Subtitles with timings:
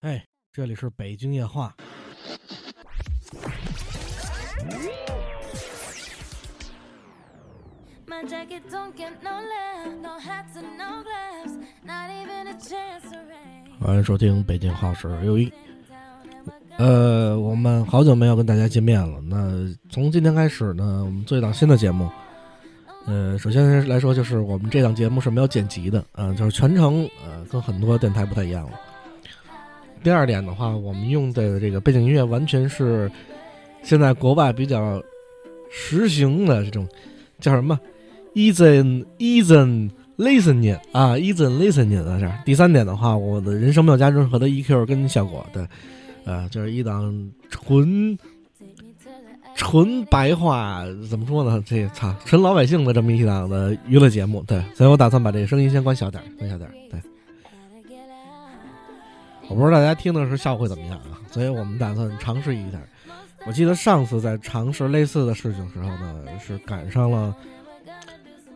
[0.00, 1.76] 哎，这里是北京夜话。
[13.78, 15.52] 欢迎收听北京好事又一。
[16.78, 19.20] 呃，我们好久没有跟大家见面了。
[19.20, 22.10] 那从今天开始呢，我们做一档新的节目。
[23.04, 28.80] 呃，首先来说，就是我们这档节目是没有剪辑的，嗯，就是全程呃，跟很多电台不太一样了。
[30.02, 33.10] 第二点的话，我们用的这个背景音乐完全是
[33.82, 35.02] 现在国外比较
[35.70, 36.88] 实行的这种
[37.38, 37.78] 叫什么
[38.34, 42.38] “easy easy listening” 啊，“easy listening” 在这儿。
[42.44, 45.68] 第三点的话，我的人生没有加任何的 EQ 跟效果的，
[46.24, 48.18] 呃，就是一档纯。
[49.56, 51.62] 纯白话怎么说呢？
[51.66, 56.70] 这操，纯老百姓的这么一档的娱乐节目，对，所以我打算把这个声音先关小点，关小点。
[56.88, 56.98] 对，
[59.50, 61.20] 我不知道大家听的时候效果会怎么样啊？
[61.30, 62.78] 所以我们打算尝试一下。
[63.44, 67.34] 我记得上次在尝试类似的事情时候呢，是赶上了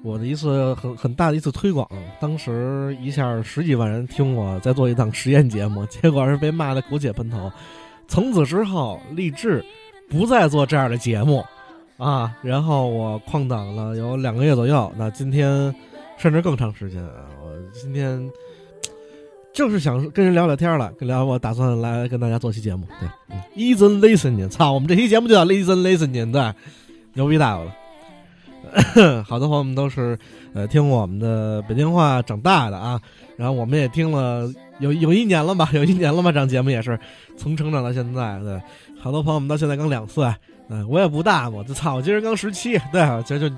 [0.03, 1.87] 我的一次很很大的一次推广，
[2.21, 7.53] 当时一下十几万人听我在做一档实验节目，结果是被骂的狗血喷头。
[8.09, 9.65] 从此之后，立志。
[10.07, 11.43] 不再做这样的节目，
[11.97, 14.93] 啊，然后我旷档了有两个月左右。
[14.99, 15.75] 那今天
[16.19, 17.25] 甚至更长时间啊！
[17.43, 18.21] 我今天
[19.55, 22.87] 就是想跟人聊聊天了，跟聊我打算来跟大家做期节目。
[23.01, 26.53] 对，Easy listening，操，我们这期节目就叫 Easy listening，对，
[27.15, 27.73] 牛逼大了。
[29.25, 30.19] 好多朋友们都是
[30.53, 33.01] 呃听我们的北京话长大的啊，
[33.37, 36.99] 然后我们也听了有有一年了吧，有一年了吧， 这节目也是
[37.37, 38.61] 从成长到现在，对。
[38.99, 40.27] 好多朋友们到现在刚两岁，
[40.69, 43.55] 嗯，我也不大嘛，就操，我今儿刚十七，对，这就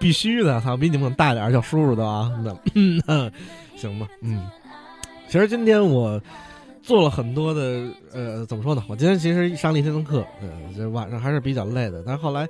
[0.00, 3.30] 必须的，操，比你们大点叫叔叔的啊，那
[3.76, 4.48] 行吧，嗯，
[5.30, 6.20] 其实今天我
[6.82, 8.82] 做了很多的，呃，怎么说呢？
[8.88, 12.48] 我今天其实上了一天的课，呃，这晚上还是比较累的，但是后来，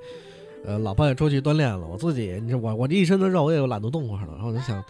[0.65, 4.83] 呃，老婆也出去锻炼了，我自己，你说我我这一身的肉，我也有懒得动会儿了，然后我就想，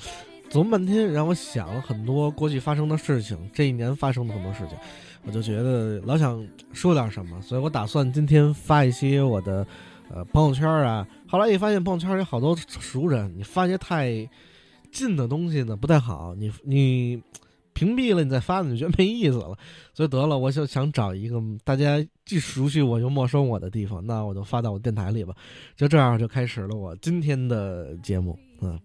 [0.49, 4.79] 琢磨半天，让我想了很多过去发生的事情，这一年发生的很多事情。
[5.27, 9.67] 我就觉得老想说点什么，所以我打算今天发一些我的
[10.15, 11.05] 呃朋友圈啊。
[11.27, 14.29] 后来一发现朋友圈有好多熟人，你发些太
[14.93, 17.21] 近的东西呢不太好，你你
[17.73, 19.57] 屏蔽了你再发，你就觉得没意思了。
[19.95, 25.35] 所以得了，我就想找一个大家既熟悉我又陌生我的地方，那我就发到我电台里吧。
[25.77, 28.39] 就这样就开始了我今天的节目。
[28.61, 28.79] 嗯，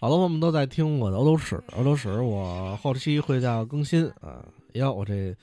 [0.00, 4.44] 好多朋友们都在听我的欧洲史，欧洲史我后期会叫更新啊。
[4.74, 5.34] 哟，我这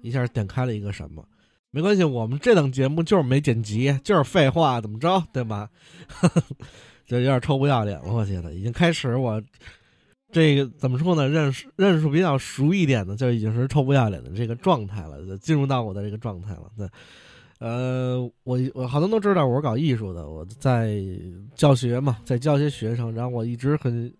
[0.00, 1.24] 一下点开了一个什么？
[1.70, 5.70] 没关系，我们这档节目就是没剪辑，就是废话，怎么着，对吧？
[7.06, 9.42] 就有点臭不要脸了，我觉得已经开始我
[10.32, 11.28] 这个怎么说呢？
[11.28, 16.72] 认识认识比较熟一点的，就已经是臭不要脸的这个状态了，就进入到我的这个状态了。
[16.76, 16.88] 对，
[17.60, 20.98] 呃，我我好多都知道我是搞艺术的，我在
[21.54, 24.12] 教学嘛，在教一些学生，然后我一直很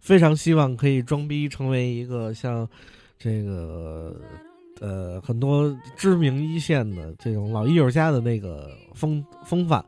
[0.00, 2.66] 非常希望可以装逼成为一个像。
[3.20, 4.14] 这个
[4.80, 9.84] 呃，很多知名一线的这种老艺术家的那个风风范，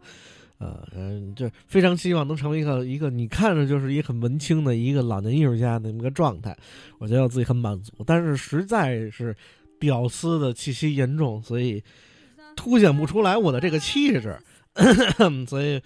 [0.61, 6.57] 呃嗯，就非常希望能成为一个一个你看着就是一个很文青的一个老年艺术家的那么个状态。
[6.99, 9.35] 我觉得我自己很满足，但是实在是
[9.79, 11.83] 屌丝的气息严重，所以
[12.55, 14.39] 凸显不出来我的这个气质，
[15.49, 15.81] 所以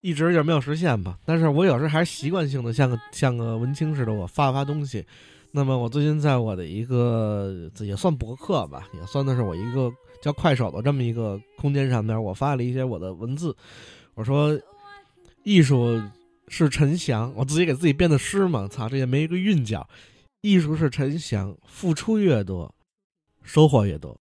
[0.00, 1.18] 一直就没有实现吧。
[1.26, 5.04] 但是我有时还是习惯性的像个像个文青似的，我发发东西。
[5.52, 13.54] 那么我最近在我的一个也算博客吧，也算的是我一个叫快手的这么一个空间上面，我发了一些我的文字。
[14.16, 14.58] 我说，
[15.44, 16.02] 艺术
[16.48, 19.86] 是陈翔，我自己给自己编的诗嘛，操，这也没一个韵脚。
[20.40, 22.74] 艺术是陈翔，付出越多，
[23.42, 24.18] 收获越多。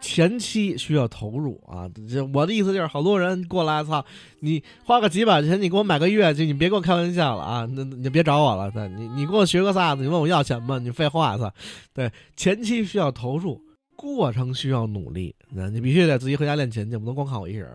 [0.00, 1.88] 前期需要投入啊！
[2.08, 4.02] 这我的意思就是，好多人过来，操
[4.40, 7.68] 你花个几百块钱，你给我买个乐器，你别跟我开玩笑了啊！
[7.74, 10.02] 那你就别找我了，对，你你给我学个啥子？
[10.02, 10.78] 你问我要钱吗？
[10.78, 11.52] 你废话，操！
[11.92, 13.60] 对，前期需要投入，
[13.96, 17.70] 过程需要努力，那你必须得自己回家练琴去，不能光靠我一人，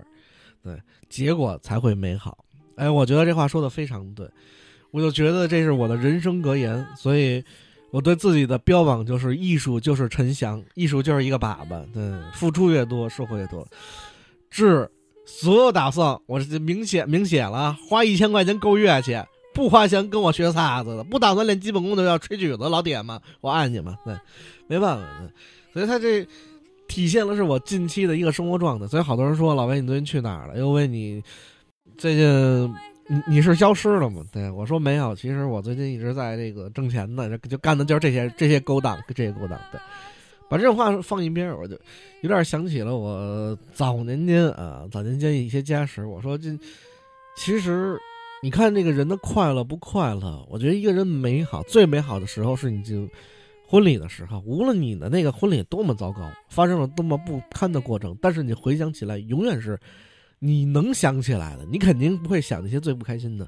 [0.63, 2.45] 对，结果才会美好。
[2.75, 4.29] 哎，我觉得这话说的非常对，
[4.91, 7.43] 我就觉得这是我的人生格言，所以。
[7.91, 12.03] 我对自己的标榜就是艺术就是沉翔，艺术就是一个粑粑，对，
[12.35, 13.67] 付出越多收获越多。
[14.51, 14.87] 致
[15.25, 19.19] 所有打算，我是明显明写了，花一千块钱购乐器，
[19.55, 24.15] 不花钱跟我学啥子的，不打算练基本功的要吹曲子，老铁们，我爱你们，对，
[24.67, 25.07] 没办法，
[25.73, 26.23] 所以他这
[26.89, 28.85] 体现了是我近期的一个生活状态。
[28.85, 30.59] 所以好多人说老魏你最近去哪儿了？
[30.59, 31.23] 又问你
[31.97, 32.75] 最近
[33.07, 34.21] 你你是消失了吗？
[34.31, 39.57] 对我说没有，其实我最近一直在这个挣钱呢，就干的就是这些这些勾当，这些勾当。
[39.71, 39.79] 对，
[40.49, 41.79] 把这种话放一边，我就
[42.21, 46.05] 有点想起了我早年间啊，早年间一些家史。
[46.05, 46.49] 我说这
[47.37, 47.97] 其实
[48.41, 53.07] 你看这个人的快乐不快乐，我觉得一个人美好最美好的时候是你就
[53.69, 59.79] 婚礼的时候，无论你的那个婚礼多么糟糕，发生了多么不堪的过程，但是你回想起来，永远是。
[60.41, 63.45] 你能想起来的，你肯定不会想那些最不开心的。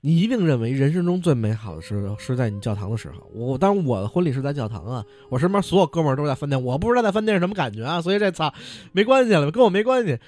[0.00, 3.30] 你一定认为人生中最美好的时候是在你教堂的时候。
[3.34, 8.00] 我当然我的婚礼是在教堂啊，我身边所有哥们儿都在饭店，我不知道在饭店是什么感觉啊。
[8.00, 8.50] 所以这操
[8.92, 10.18] 没关系了，跟我没关系。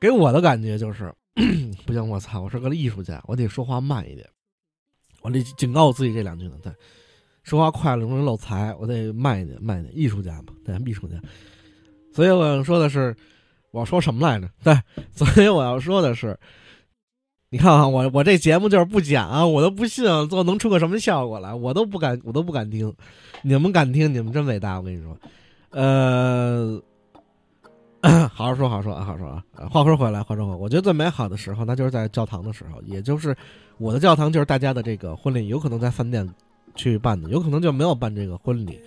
[0.00, 1.14] 给我的感觉就是，
[1.86, 4.28] 不行，我操，我是个艺术家，我得说话慢一点。
[5.20, 6.72] 我得警告我自己这两句呢，对，
[7.42, 9.96] 说话快了容易漏财，我得慢一点，慢一点。
[9.96, 11.16] 艺术家嘛，对，艺术家。
[12.14, 13.14] 所以我想说的是。
[13.72, 14.46] 我要说什么来着？
[14.62, 14.78] 对，
[15.14, 16.38] 所以我要说的是，
[17.48, 22.94] 你看啊，我我这节目就是不讲啊，我都不信最后能出个什么效果来，我都不敢，我都不敢听。
[23.40, 25.16] 你们敢听，你们真伟大，我跟你说。
[25.70, 26.78] 呃，
[28.28, 29.42] 好好说，好说啊，好好说啊。
[29.70, 33.34] 话说回来，话说回来，我觉得最美好的时候，那就是在教堂的时候，也就是
[33.78, 36.28] 我的教堂，就是大家的这个婚礼，有可能在饭店
[36.74, 38.80] 去办的，有可能就没有办这个婚礼，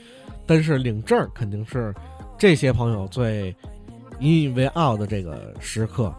[0.45, 1.93] 但是领证肯定是
[2.37, 3.55] 这些朋友最。
[4.21, 6.09] 引以为傲的这个时刻，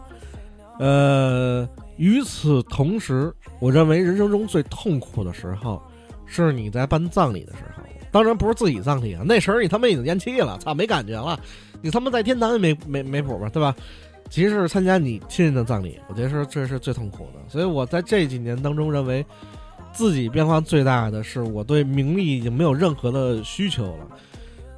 [0.77, 5.81] 呃，与此同时，我认为人生中最痛苦的时候，
[6.27, 7.81] 是你在办葬礼的时候。
[8.11, 11.39] 当然不是自己葬礼啊，那时候你他妈已经咽气了，操，没感觉了。
[11.81, 13.75] 你他妈在天堂也没没没谱吧，对吧？
[14.29, 17.39] 其实是参加你亲人的葬礼，我觉得是这是最痛苦的。
[17.49, 19.25] 所以我在这几年当中，认为
[19.97, 24.07] 自己变化最大的是，我对名利已经没有任何的需求了。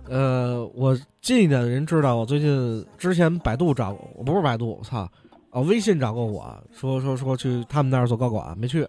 [0.07, 5.00] 呃，我近一点的人知道，我最近之前百度找我，不是百度，我操，
[5.50, 8.88] 啊，微信找过我说说说去他们那儿做高管，没去。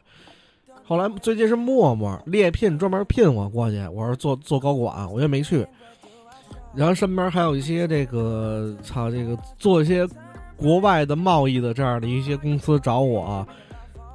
[0.84, 5.66] 后来最近是陌陌猎聘专门聘我过去，我说做做高管，我也没去。
[6.76, 10.06] 然后身边还有一些这个操这个做一些
[10.56, 13.44] 国外的贸易的这样的一些公司找我，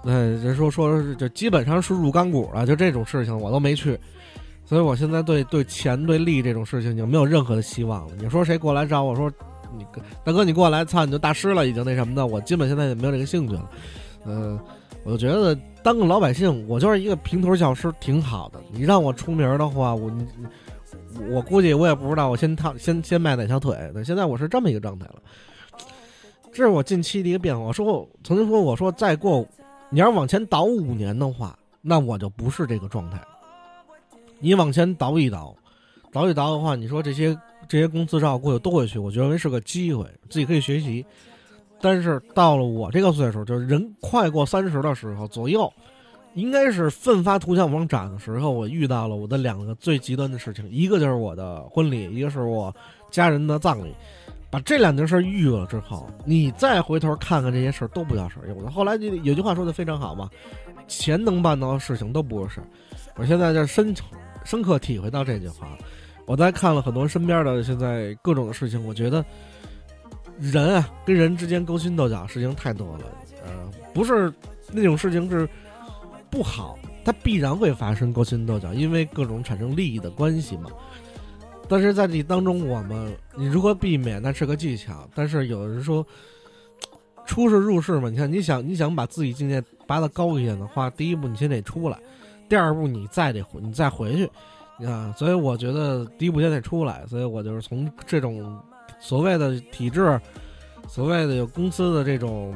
[0.06, 4.00] 嗯，人说说是就基本上是入钢骨了，就这种事情我都没去。
[4.68, 8.14] 所以，我现在对对钱、对利这种事情已经没有任何的希望了。
[8.20, 9.32] 你说谁过来找我说，
[9.78, 9.86] 你
[10.24, 13.70] 大哥你过来，操你就大师了，已经那什么的，我基本现在也没有这个兴趣了。
[14.26, 14.60] 嗯，
[15.04, 18.60] 我就觉得当个老百姓，我就是一个平头教师，挺好的。
[18.72, 20.12] 你让我出名的话，我
[21.30, 23.78] 我估计我也不知道我先套先先迈哪条腿。
[23.94, 25.22] 那现在我是这么一个状态了，
[26.52, 27.64] 这是我近期的一个变化。
[27.64, 29.48] 我说过，曾经说我说再过，
[29.96, 33.18] 你要往前倒五年的话，那我就不是这个状态。
[34.40, 35.56] 你往前倒一倒，
[36.12, 37.34] 倒一倒的话，你说这些
[37.66, 41.06] 这些公司照过去都会去，我认为是个机会，自己可以学习。
[41.80, 45.72] 但是到了我这个岁数，就是人快过三十的时候左右，
[46.34, 52.76] 应该是奋发图强往涨的时候，我遇到了我的两个最极端的事情，一个就是我的婚礼，一个是我
[53.10, 53.96] 家人的葬礼。
[54.56, 58.56] 把这两件事遇了之后，你再回头看看这些事儿都不叫事儿。
[58.56, 60.30] 我后来就有句话说的非常好嘛，
[60.88, 62.68] 钱能办到的事情都不是事儿。
[63.18, 63.94] 我现在就深
[64.46, 65.68] 深刻体会到这句话，
[66.26, 69.26] 我在看了很多身边的现在各种的事情，我觉得
[70.40, 73.04] 人啊跟人之间勾心斗角事情太多了，
[73.44, 73.52] 呃，
[73.94, 74.32] 不是
[74.72, 75.46] 那种事情是
[76.30, 80.70] 不好，它必然会发生勾心斗角，因为各种产生利益的关系嘛。
[81.68, 85.08] 但是在这当中，我们你如何避免那是个技巧。
[85.16, 86.06] 但是有人说
[87.26, 91.98] 出世入世嘛，你看你想你想把自己境界拔得高一点的话，第一步你先得出来。
[92.48, 98.56] 第二步，你再得，你再回去，啊，所以我觉得第一步先得出来，所以我就是从这种
[99.00, 100.22] 所谓的体制，
[100.88, 102.54] 所谓的有公司的这种，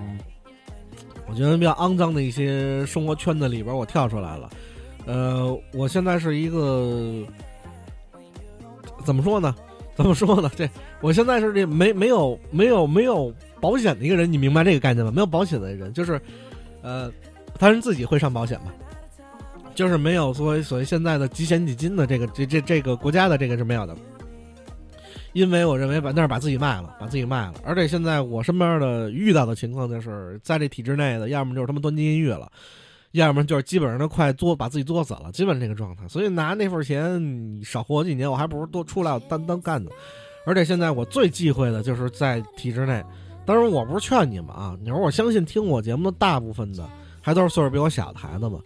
[1.27, 4.49] 我觉得比较肮脏的一些生活圈子里边，我跳出来了。
[5.07, 7.25] 呃，我现在是一个
[9.09, 9.55] 怎么说呢？
[9.97, 10.51] 怎么说呢？
[10.55, 10.69] 这
[11.01, 15.11] 我现在是这没没有没有没有保险的一个人，你明白这个概念吗？
[15.11, 16.21] 没有保险的人，就是
[16.83, 17.11] 呃，
[17.57, 18.71] 他人自己会上保险吗？
[19.73, 23.95] 就是没有所谓所谓现在的几险几金的这个这这这个国家的这个是没有的，
[25.33, 27.55] 因为我认为把那儿把自己卖了，把自己卖了。
[27.65, 32.49] 而且现在我身边的遇到的情况就是，在这体制内的，要么就是他妈端金玉了，
[33.11, 36.07] 要么就是基本上都快作把自己作死了，基本这个状态。
[36.07, 39.89] 所以拿那份钱少活几年，我还不如多出来单单干呢。
[40.45, 43.03] 而且现在我最忌讳的就是在体制内，
[43.45, 46.87] 当然我不是劝你们啊，你说我相信听我节目的大部分的
[47.21, 48.59] 还都是岁数比我小的孩子们。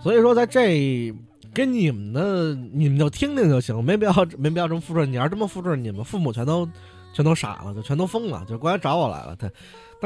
[0.00, 1.14] 所以说，在这
[1.52, 5.04] 给你们的，你们就听听就行，没必要没必要这么复制。
[5.06, 6.68] 你要这么复制，你们父母全都
[7.12, 9.36] 全都傻了，就全都疯了，就过来找我来了。
[9.36, 9.50] 他，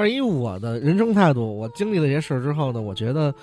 [0.00, 3.34] 但是以我的人生态度，我经历了这些事儿之后呢，我觉得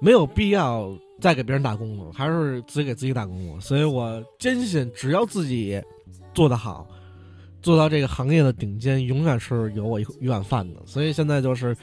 [0.00, 3.58] 没有必要再给别人打工了，还是自己给自己打工了。
[3.58, 5.82] 所以我坚信，只要自己
[6.34, 6.86] 做得好，
[7.62, 10.80] 做到这个行业的顶尖，永远是有我一碗饭的。
[10.84, 11.74] 所以现在就是，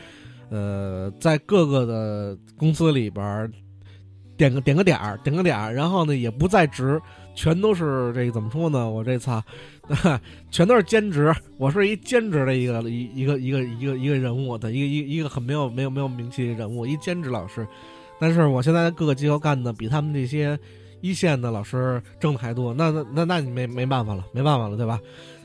[0.52, 3.52] 呃，在各个的公司里边
[4.38, 7.02] 点个点个点儿，点个点儿，然后呢也不在职。
[7.38, 8.90] 全都是这个怎么说呢？
[8.90, 9.44] 我这操，
[10.50, 11.36] 全都是兼职。
[11.58, 17.68] 我是一兼职的一个一一个一个一个一个人物的一个一一个很没有没有没有名气的人物，一兼职老师。
[18.22, 20.58] 但是我现在在各个机构干的比他们这些
[21.02, 22.74] 一线的老师挣的还多。
[22.74, 24.98] 那那那那你没没办法了，没办法了，对吧？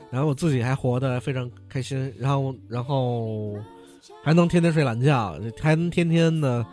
[0.09, 3.53] 然后我自己还活得非常开心，然后然后
[4.23, 6.65] 还能天天睡懒觉，还能天天的。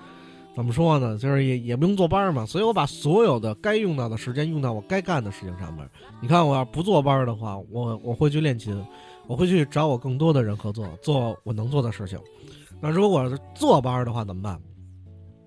[0.58, 1.16] 怎么说呢？
[1.16, 5.88] 就是也也不用坐班嘛，所以我把所有的该用到的时间用到我该干的事情上面。
[6.20, 8.84] 你看，我要不坐班的话，我我会去练琴，
[9.28, 12.18] 我会去找我更多的人合作，做我能做的事情。
[12.80, 14.60] 那如果是坐班的话怎么办？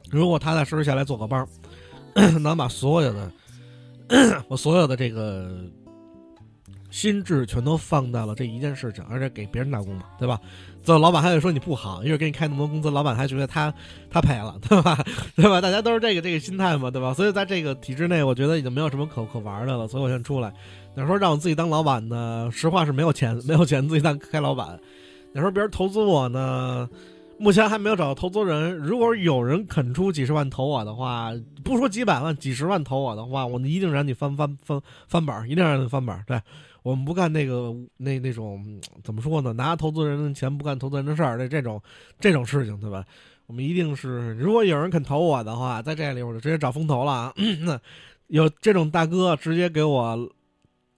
[0.10, 1.46] 如果踏踏实实下来做个班，
[2.41, 3.32] 能把所有的
[4.48, 5.70] 我所有的这个
[6.91, 10.39] 心智全都放在了这一件事情，而且给别人打工嘛，对吧？
[10.83, 13.74] 最后老板还得说你不好，一会儿给你开那么多工资，老板还觉得他
[14.10, 15.03] 他赔了， 对吧？
[15.36, 15.62] 对吧？
[15.62, 17.13] 大家都是这个这个心态嘛，对吧？
[17.13, 20.53] 所以在这个体制内，我觉得已经没有什么可可玩的了，所以我先出来。
[20.93, 24.79] 那时候让我自己当老板呢，实话是没有钱， 没有钱自己当开老板。
[25.33, 26.89] 那时候别人投资我呢，
[27.38, 28.75] 目前还没有找到投资人。
[28.75, 31.31] 如果有人肯出几十万投我的话，
[31.63, 36.41] 不说几百万，几十万投我的话，我一定让你翻翻翻翻本，一定让你翻本，对。
[36.84, 39.54] 我们不干那个那那种怎么说呢？
[39.54, 41.82] 拿投资人的钱不干投资人的事儿，这这种
[42.20, 43.06] 这种事情，对吧？
[43.48, 47.34] 我们一定是，如果有人肯投我的话，在这里我就直接找风投了啊！
[48.28, 50.32] 有这种大哥直接给我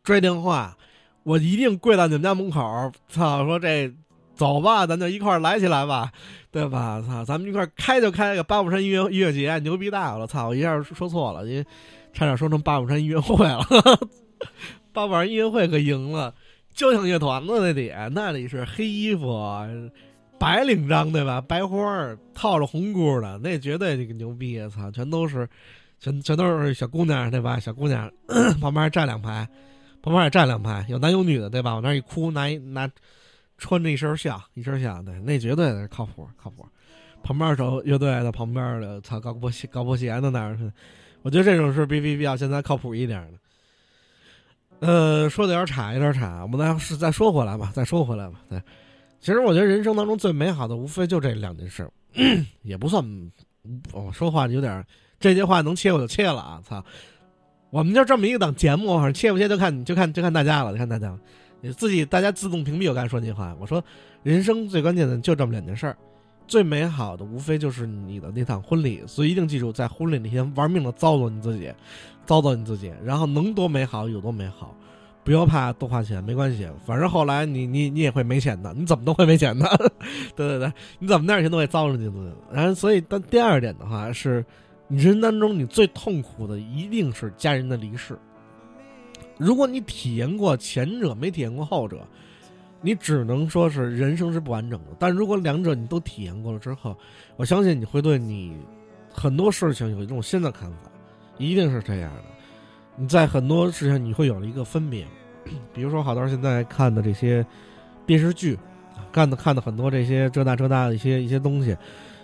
[0.03, 0.77] 拽电话，
[1.23, 3.91] 我一定跪到你们家门口，操，说这
[4.35, 6.11] 走吧，咱就一块儿来起来吧，
[6.51, 7.01] 对吧？
[7.01, 10.27] 操，咱们一块儿开就开个八宝山音乐音乐节，牛逼大了！
[10.27, 11.65] 操，我一下说错了，因为
[12.13, 13.65] 差点说成八宝山音乐会了。
[14.93, 16.33] 八宝音乐会可赢了，
[16.73, 19.43] 交响乐团子那得，那里是黑衣服，
[20.39, 21.41] 白领章对吧？
[21.41, 24.59] 白花儿套着红箍的，那绝对这个牛逼！
[24.69, 25.49] 操，全都是，
[25.99, 27.59] 全全都是小姑娘对吧？
[27.59, 28.11] 小姑娘
[28.61, 29.47] 旁边站两排，
[30.01, 31.73] 旁边也站两排，有男有女的对吧？
[31.73, 32.89] 往那一哭，拿一拿，
[33.57, 36.65] 穿着一身像，一身像，对，那绝对靠谱，靠谱。
[37.23, 40.57] 旁边首乐队的旁边的，操，高波鞋，高波鞋的那儿，
[41.21, 43.39] 我觉得这种是比比比较现在靠谱一点的。
[44.79, 46.41] 呃，说的有点差，有点差。
[46.41, 48.41] 我们再是再说回来吧，再说回来吧。
[48.49, 48.61] 对，
[49.19, 51.89] 其实我觉得人生当中最美好的，无非就这两件事，
[52.63, 53.03] 也不算。
[53.93, 54.85] 我说话有点，
[55.21, 56.61] 这些话能切我就切了啊！
[56.67, 56.83] 操，
[57.69, 61.19] 我们就这么一个档节目，反正切不切就看就看就看大家了，就看大家了。
[61.61, 63.55] 你自己大家自动屏蔽我刚才说那句话。
[63.57, 63.81] 我说，
[64.21, 65.95] 人生最关键的就这么两件事儿，
[66.45, 71.71] 最美好的无非就是你的那场婚礼，所以一定记住，在婚礼那天玩命的糟蹋你自己。
[72.25, 74.75] 糟蹋你自己，然后能多美好有多美好，
[75.23, 79.67] 不要怕多花钱，没关系，反正后来你你你也会没钱的，你怎么都会没钱的，
[80.35, 82.19] 对对对，你怎么那点钱都会糟蹋进去。
[82.51, 84.45] 然后所以，但第二点的话是，
[84.87, 88.17] 你人生当中你最痛苦的一定是家人的离世。
[89.37, 92.05] 如果你体验过前者，没体验过后者，
[92.81, 94.87] 你只能说是人生是不完整的。
[94.99, 96.95] 但如果两者你都体验过了之后，
[97.35, 98.55] 我相信你会对你
[99.11, 100.77] 很多事情有一种新的看法。
[101.37, 102.23] 一定是这样的，
[102.95, 105.05] 你在很多事情你会有了一个分别，
[105.73, 107.45] 比如说好多现在看的这些
[108.05, 108.57] 电视剧，
[109.11, 111.75] 干的看的很多这些这那这那的一些一些东西，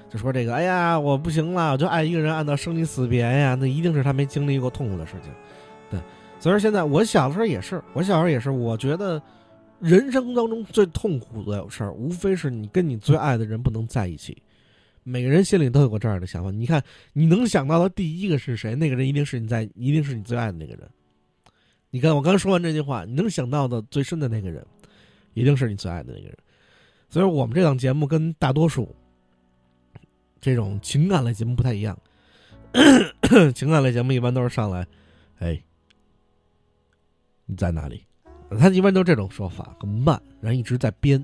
[0.10, 5.32] 就说这个哎呀我不行了，我就爱一个人爱到生离死别呀，那一定是他没经历过痛苦的事情，
[5.90, 6.00] 对。
[6.40, 9.22] 所以说现在我小时候也是，我小时候也是，我觉得
[9.80, 14.42] 人生当中最痛苦的事儿，无非是你跟你最爱的人不能在一起。
[15.04, 16.52] 每个人心里都有过这样的想法。
[16.52, 18.76] 你看，你能想到的第一个是谁？
[18.76, 20.90] 那个人一定是你在，一定是你最爱的那个人。
[21.90, 24.66] 你看，我刚说完这句话，你能想到的最深的那个人，
[25.34, 26.38] 一定是你最爱的那个人。
[27.10, 28.96] 所以，我们这档节目跟大多数
[30.40, 31.98] 这种情感类节目不太一样。
[33.56, 34.86] 情感类节目一般都是上来，
[35.40, 35.60] 哎，
[37.48, 38.04] 你在哪里？
[38.60, 41.24] 他一般都是这种说法，很慢，然后一直在编。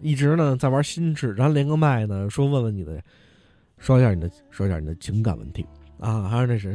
[0.00, 3.02] 一直呢在玩心智，然后连个麦呢，说问问你的，
[3.78, 5.66] 说一下你的，说一下你的情感问题
[5.98, 6.72] 啊，还是那谁，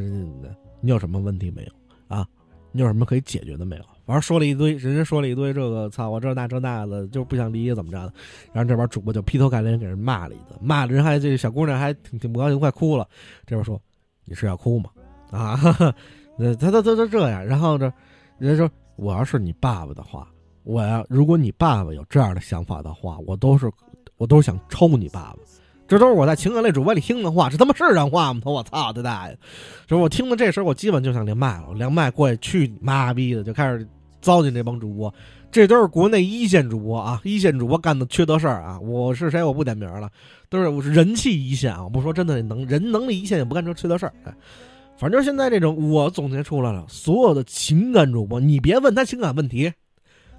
[0.80, 1.72] 你有什么问题没有
[2.08, 2.26] 啊？
[2.72, 3.82] 你有什么可以解决的没有？
[4.04, 8.12] 反正说了一堆，人家说了一堆这个，操我这那这那的，就不想理解怎么着的。
[8.52, 13.08] 然后这边主播就劈头盖脸给人骂了一顿，骂的人还这小姑娘还挺挺不高兴，快哭了。
[13.46, 13.80] 这边说
[14.24, 14.90] 你是要哭吗？
[15.30, 15.58] 啊，
[16.38, 17.92] 那他他他他这样，然后这
[18.38, 20.28] 人家说我要是你爸爸的话。
[20.66, 23.70] 我呀，如果你爸爸有这样的想法的话，我都是，
[24.16, 25.36] 我都是想抽你爸爸。
[25.86, 28.40] 这都是我在情感类主播里听的话，这他妈是人话吗？
[28.44, 29.38] 我操他大爷！
[29.86, 33.88] 就是我听到这时候，我基本就想连麦了，连麦过去去你妈逼的，就开始
[34.20, 35.14] 糟践这帮主播。
[35.52, 38.80] 这都是国内一线主播啊，一线主播干的缺德事儿啊！
[38.80, 39.40] 我是谁？
[39.40, 40.10] 我不点名了，
[40.50, 41.84] 都是我是人气一线啊！
[41.84, 44.12] 我不说真的能人能力一线也不干这缺德事儿。
[44.98, 49.72] 反正现在这种，我总结出来了，所有的情感主播，你别问他情感问题，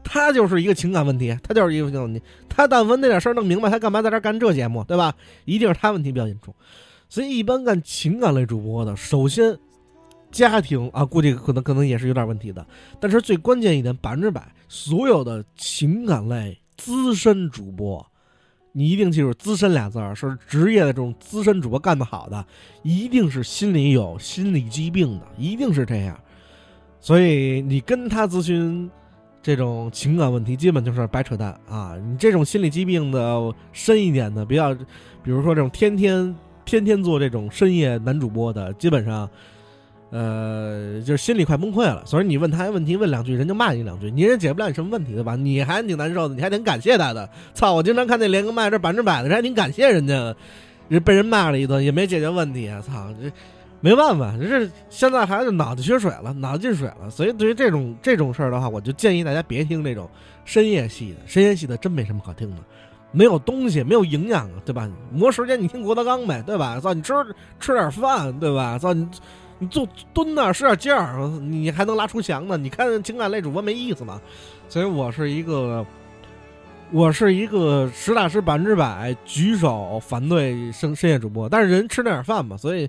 [0.09, 2.21] 他就是一个情感问题，他就是一个情感问题。
[2.47, 5.13] 他但凡那点事儿弄明白，他干嘛在这干这节目，对吧？
[5.43, 6.55] 一定是他问题比较严重。
[7.09, 9.57] 所以一般干情感类主播的，首先
[10.31, 12.65] 家庭啊，估计可能可能也是有点问题的。
[12.99, 18.05] 但是最关键一点，百分之百所有的情感类资深主播。
[18.73, 22.45] 你一定记住“资深”俩字儿，是职业的这种资深主播干得好的，
[22.83, 26.19] 一定是心里有心理疾病的，一定是这样。
[26.99, 28.87] 所以你跟他咨询
[29.41, 31.95] 这种情感问题，基本就是白扯淡啊！
[32.05, 34.73] 你这种心理疾病的深一点的，比较，
[35.23, 39.29] 比如说这种天天天天做这种深夜男主播的，基本上。
[40.09, 45.35] 呃，就是心里快崩溃了，所以你问他问题，问两句，人就骂你两句，你也解不了你什么问题，对吧？
[45.35, 47.29] 你还挺难受的，你还挺感谢他的。
[47.53, 50.33] 操，我经常看那连个麦，这百分之百的人还挺感谢人家，
[50.87, 52.79] 人被人骂了一顿，也没解决问题啊。
[52.79, 53.29] 操，这
[53.79, 57.09] 没办法，这现在孩子脑子缺水了，脑子进水了。
[57.09, 60.09] 所以对于这种这种事儿的话，我就建议大家别听这种
[60.45, 62.57] 深夜系的，深夜系的真没什么可听的，
[63.11, 64.89] 没有东西，没有营养啊，对吧？
[65.11, 66.79] 磨时间你听郭德纲呗，对吧？
[66.79, 67.13] 操，你吃
[67.59, 68.77] 吃点饭，对吧？
[68.77, 69.07] 操你。
[69.59, 72.55] 你坐蹲那使点劲儿，你还能拉出翔呢？
[72.57, 74.21] 你看情感类主播没意思吗？
[74.69, 75.83] 所以我是一个，
[76.91, 81.49] 我是一个实打实百分之百举手反对深深夜主播。
[81.49, 82.87] 但是人吃那点饭嘛，所以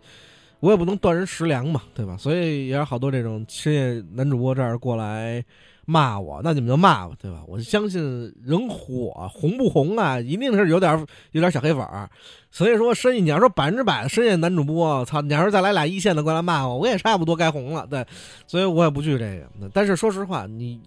[0.61, 2.17] 我也不能断人食粮嘛，对吧？
[2.17, 5.45] 所以也有好多这种深夜男主播这儿过来。
[5.91, 7.43] 骂我，那你们就骂吧，对吧？
[7.49, 12.07] 我相信人火红不红啊，一定是有点有点小黑粉儿。
[12.51, 15.23] 所以说深夜，你要说百分之百的深夜男主播，操！
[15.23, 17.87] 你要是再来俩一线的过来骂我，我也差不多该红了。
[17.87, 18.07] 对，
[18.47, 19.71] 所以我也不惧这个。
[19.73, 20.79] 但是说实话，你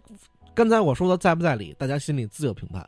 [0.53, 2.87] 刚才我说的在不在理，大家心里自有评判。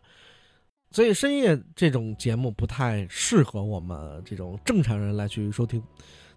[0.92, 5.82] 所以深夜这种节目不太适合我们这种正常人来去收听。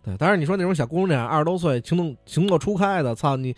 [0.06, 3.54] 对，当然你说那种小姑娘二十多岁，情窦情窦初开的，操你！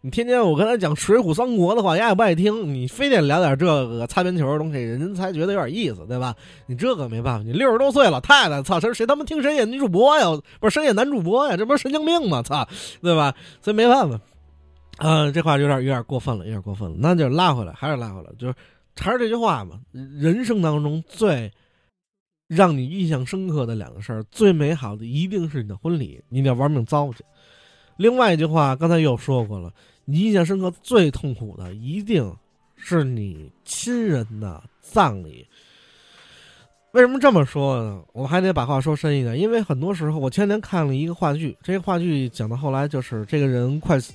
[0.00, 2.72] 你天天我跟他讲《水浒三国》的话，人家也不爱听。
[2.72, 6.32] 你非得聊点这个擦边球的东西，人才觉得有点意思，对吧？
[6.66, 10.26] 你这个没办法，你六十多岁了，太太，操，谁谁他妈听深夜女主播呀？
[10.60, 11.56] 不是深夜男主播呀？
[11.56, 12.40] 这不是神经病吗？
[12.42, 12.64] 操，
[13.02, 13.34] 对吧？
[13.60, 14.20] 所以没办法，
[14.98, 16.96] 嗯，这话有点有点过分了，有点过分了。
[17.00, 18.54] 那就拉回来，还是拉回来，就是
[19.00, 19.80] 还是这句话嘛。
[19.90, 21.52] 人生当中最
[22.48, 27.22] 让你印象深刻的两个事儿，最美好的一定是你的婚礼，你得玩命糟去。
[27.98, 29.70] 另外一句话，刚才又说过了，
[30.06, 32.34] 你印象深刻、最痛苦的，一定
[32.74, 35.46] 是你亲人的葬礼。
[36.92, 38.02] 为什么这么说呢？
[38.14, 44.14] 我还得把话说深一点，因为很多时候，我前两天看了一个话剧，这个话剧讲到后来，就是这个人快死，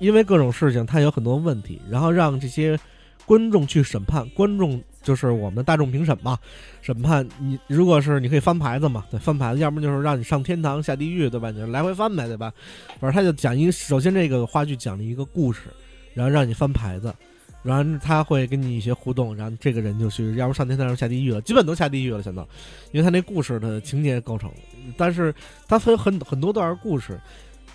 [0.00, 2.78] 因为各种事情，他有很多问题，然后让这些
[3.26, 4.82] 观众去审判观众。
[5.06, 6.36] 就是我们的大众评审嘛，
[6.82, 11.52] 审判你，如果是你可以翻牌子嘛，对，翻牌子，要么就是让你上天堂下地狱，对吧？
[11.52, 12.52] 你就来回翻呗，对吧？
[12.98, 15.60] 反正他就讲一，首先这个话剧讲了一个故事，
[16.12, 17.14] 然后让你翻牌子，
[17.62, 22.42] 然后他会跟你一些互动，然后这个人就去，要不上天堂，要不下地狱了，基本都下地狱了，现在，
[22.90, 24.50] 因为他那故事的情节构成，
[24.96, 25.32] 但是
[25.68, 27.16] 他分很很多段故事，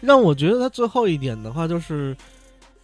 [0.01, 2.13] 让我觉得他最后一点的话就是，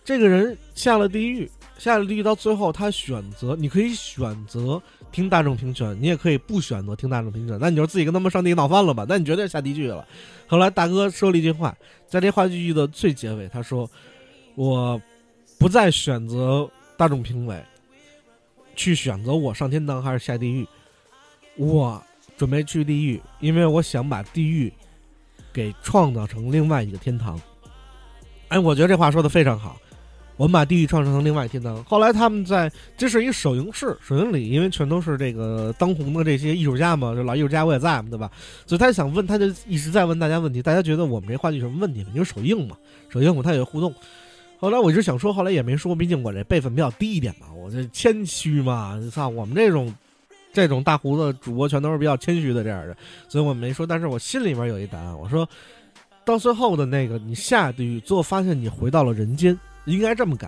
[0.08, 1.52] 这个人下了地狱。
[1.78, 7.58] 下了地狱到最后，他选择，你可以选择听大众评选，你也可以不选择听大众评选。
[7.60, 9.06] 那你就自己跟他们上地狱闹翻了吧？
[9.08, 10.08] 那你绝对下地狱了。
[10.48, 11.76] 后来大哥说了一句话，
[12.08, 13.88] 在这话剧的最结尾，他说
[14.56, 15.00] ：“我
[15.60, 17.62] 不再选择大众评委，
[18.74, 20.66] 去选择我上天堂还是下地狱。
[21.58, 22.02] 我
[22.38, 24.72] 准备去地狱，因为我想把地狱
[25.52, 27.38] 给创造成另外一个天堂。”
[28.48, 29.78] 哎，我觉得这话说的非常好。
[30.38, 31.84] 我们把地狱创造成另外天堂。
[31.84, 38.32] 后来他们在，这是一首映式，首映礼，因为全都是这个当红的这些艺术家嘛，就老艺术家我也在嘛，对吧？
[38.68, 40.62] 所以他想问，他就一直在问大家问题。
[40.62, 42.78] 大家觉得我们这话剧什么问题吗因为首映嘛，
[43.10, 43.94] 首映嘛，他有互动。
[44.60, 49.00] 后来我一直想说，后来也没说，毕竟我这辈分比较低一点嘛，我这谦虚嘛。
[49.12, 49.92] 操，我们这种
[50.54, 52.96] 这种大胡子主播全都是比较谦虚的这样的，
[53.28, 53.88] 所以我没说。
[53.88, 55.50] 但是我心里面有一答案，我说
[56.24, 59.58] 到最后的那个，你下地狱，最后发现你回到了人间。
[59.88, 60.48] 应该这么改，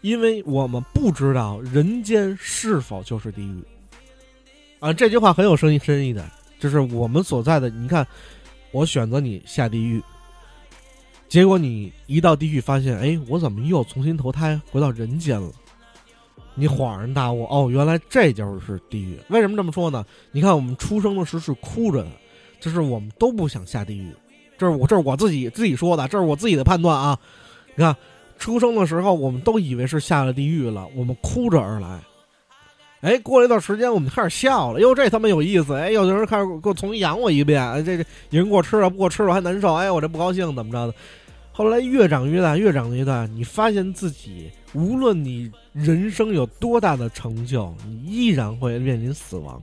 [0.00, 3.62] 因为我们不知道人间是否就是地狱。
[4.80, 6.24] 啊，这句话很有深意深意的，
[6.58, 7.68] 就是我们所在的。
[7.68, 8.06] 你看，
[8.70, 10.00] 我选择你下地狱，
[11.28, 15.50] 结果你一到地狱发现，哎，我怎么又重新投胎回到人间了？
[16.54, 19.18] 你恍然大悟，哦，原来这就是地狱。
[19.28, 20.04] 为什么这么说呢？
[20.30, 22.10] 你看，我们出生的时候是哭着的，
[22.60, 24.12] 就是我们都不想下地狱。
[24.56, 27.18] 这是我，这是我自己自己说的，这是我自己的判断啊。
[27.74, 27.96] 你看，
[28.38, 32.00] 出生的时候我们都以为是下了地狱了，我们哭着而来。
[33.00, 35.74] 哎，过了一段时间，我们开始笑了，哟，这他妈有意思！
[35.74, 40.94] 哎，有的人开始给我重新养我一遍，这这有人给我吃了，不给我吃了还难受，哎，我这不高兴，怎么着的？
[41.52, 49.62] 后来越长越大，越长越大，你发现自己无论你人生有多大的成就，你依然会面临死亡。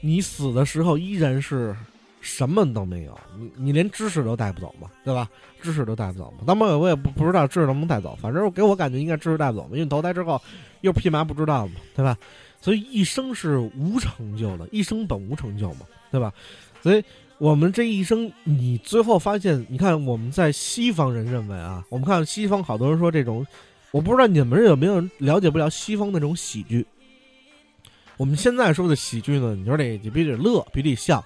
[0.00, 1.76] 你死的时候依然是
[2.20, 5.28] 什么都没有，你你连知识都带不走嘛，对吧？
[5.60, 6.44] 知识都带不走嘛。
[6.46, 10.40] 当然我也不不知道知识能不能带走，反正给我感觉应该知识带不走嘛，因为投胎之后
[10.82, 12.16] 又屁嘛不知道嘛，对吧？
[12.60, 15.80] 所以一生是无成就的，一生本无成就嘛，
[16.10, 16.32] 对吧？
[16.82, 17.02] 所以。
[17.40, 23.46] 我们这一生，你最后发现，你看我们在西方人认为啊，我们看西方好多人说这种，
[23.92, 26.86] 我不知道你们有没有了解不了西方那种喜剧。
[28.18, 31.24] 我们现在说的喜剧呢，你说得你必须得乐，必须得笑。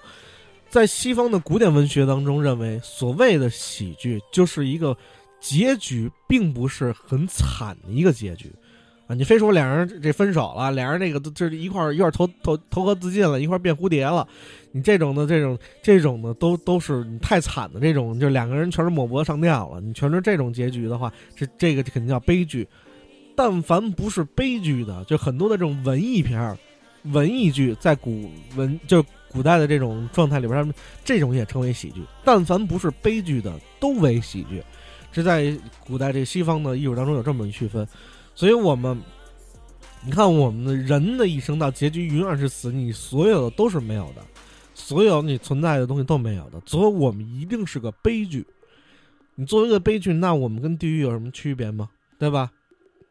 [0.75, 4.93] 在西方的古典文学当中，认为所谓的喜剧就是一个
[5.39, 8.51] 结局并不是很惨的一个结局。
[9.07, 14.27] 啊，你非说两人这分手了，两人那个都这一块一块投投投河自尽了，一块变蝴蝶了，
[14.73, 22.67] 你这种的这种这种的都都是你太惨的这种，就两个人全是抹脖上吊了，你全是这种结局的话，这这个肯定叫悲剧。
[23.33, 26.57] 但凡不是悲剧的，就很多的这种文艺片儿、
[27.03, 29.01] 文艺剧，在古文就
[29.35, 32.01] 古代的这种状态里边，他们这种也称为喜剧。
[32.23, 34.63] 但凡不是悲剧的，都为喜剧。
[35.11, 35.53] 这在
[35.85, 37.85] 古代这西方的艺术当中有这么一区分。
[38.33, 38.97] 所以，我们，
[40.05, 44.21] 你看，我们的人的一生到结局永远是死，你所有的都是没有的，
[44.73, 48.45] 所有你存在的东西都没有的，所以我们一定是个悲剧。
[49.35, 51.89] 你作为一个悲剧，那我们跟地狱有什么区别吗？
[52.17, 52.49] 对吧？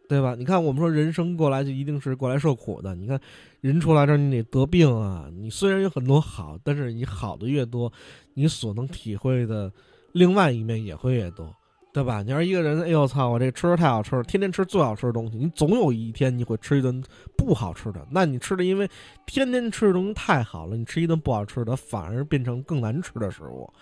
[0.08, 0.34] 对吧？
[0.36, 2.94] 你看，我们说人生过来就一定是过来受苦的。
[2.94, 3.20] 你看，
[3.60, 5.28] 人出来这儿你得得病啊。
[5.32, 7.92] 你虽然有很多好，但是你好的越多，
[8.34, 9.72] 你所能体会的
[10.12, 11.54] 另外一面也会越多。
[11.92, 12.22] 对吧？
[12.22, 13.28] 你要是一个人，哎呦操！
[13.28, 17.00] 我这吃的太好吃了，天天吃最好吃的东西，你总有一天你会吃一顿
[17.36, 18.04] 不好吃的。
[18.10, 18.90] 那你吃的，因为
[19.26, 23.72] 天天吃的东西太好了，你吃一顿不好吃的，反而变成更难吃的食物。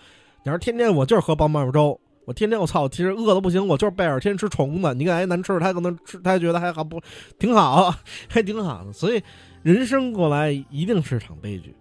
[0.43, 4.93] 你要是天天我就是喝棒棒粥，我天天我操，其实饿的不行，我就是贝尔天天吃虫子。
[4.93, 7.01] 你看哎难吃，他可能吃，他觉得还好不
[7.37, 7.93] 挺好，
[8.29, 8.93] 还挺好的。
[8.93, 9.21] 所以
[9.61, 11.75] 人生过来一定是场悲剧。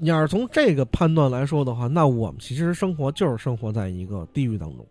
[0.00, 4.86] 你要是从这个判断来说的话，那我们其实生活就是生活在一个地狱当中。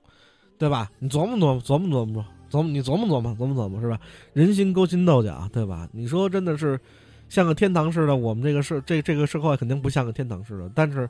[0.59, 0.89] 对吧？
[0.97, 3.99] 你琢磨琢磨，琢磨琢磨，琢磨你琢磨琢磨，琢磨琢磨是吧？
[4.33, 5.87] 人心勾心斗角，对吧？
[5.91, 6.79] 你说真的是
[7.29, 10.71] 像个天堂似的，我们这个社这这个社会肯定不像个天堂似的。
[10.73, 11.07] 但是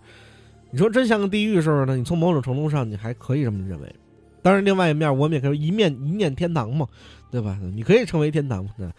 [0.72, 1.96] 你说真像个地狱似的呢？
[1.96, 3.96] 你从某种程度上你还可以这么认为。
[4.42, 6.88] 当然，另外一面我们也可以一面一念天堂嘛，
[7.32, 7.60] 对吧？
[7.74, 8.72] 你可以称为天堂嘛？
[8.78, 8.90] 对。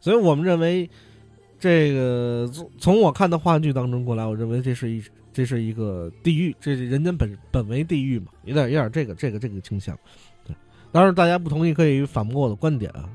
[0.00, 0.88] 所以我们认为
[1.58, 5.02] 这个从从我看的话剧当中过来，我认为这是一。
[5.34, 9.98] 这是一个地狱，这是人间本本为地狱嘛，有点有点这个这个这个倾向。
[10.46, 10.54] 对，
[10.92, 13.10] 当然大家不同意可以反驳我的观点啊。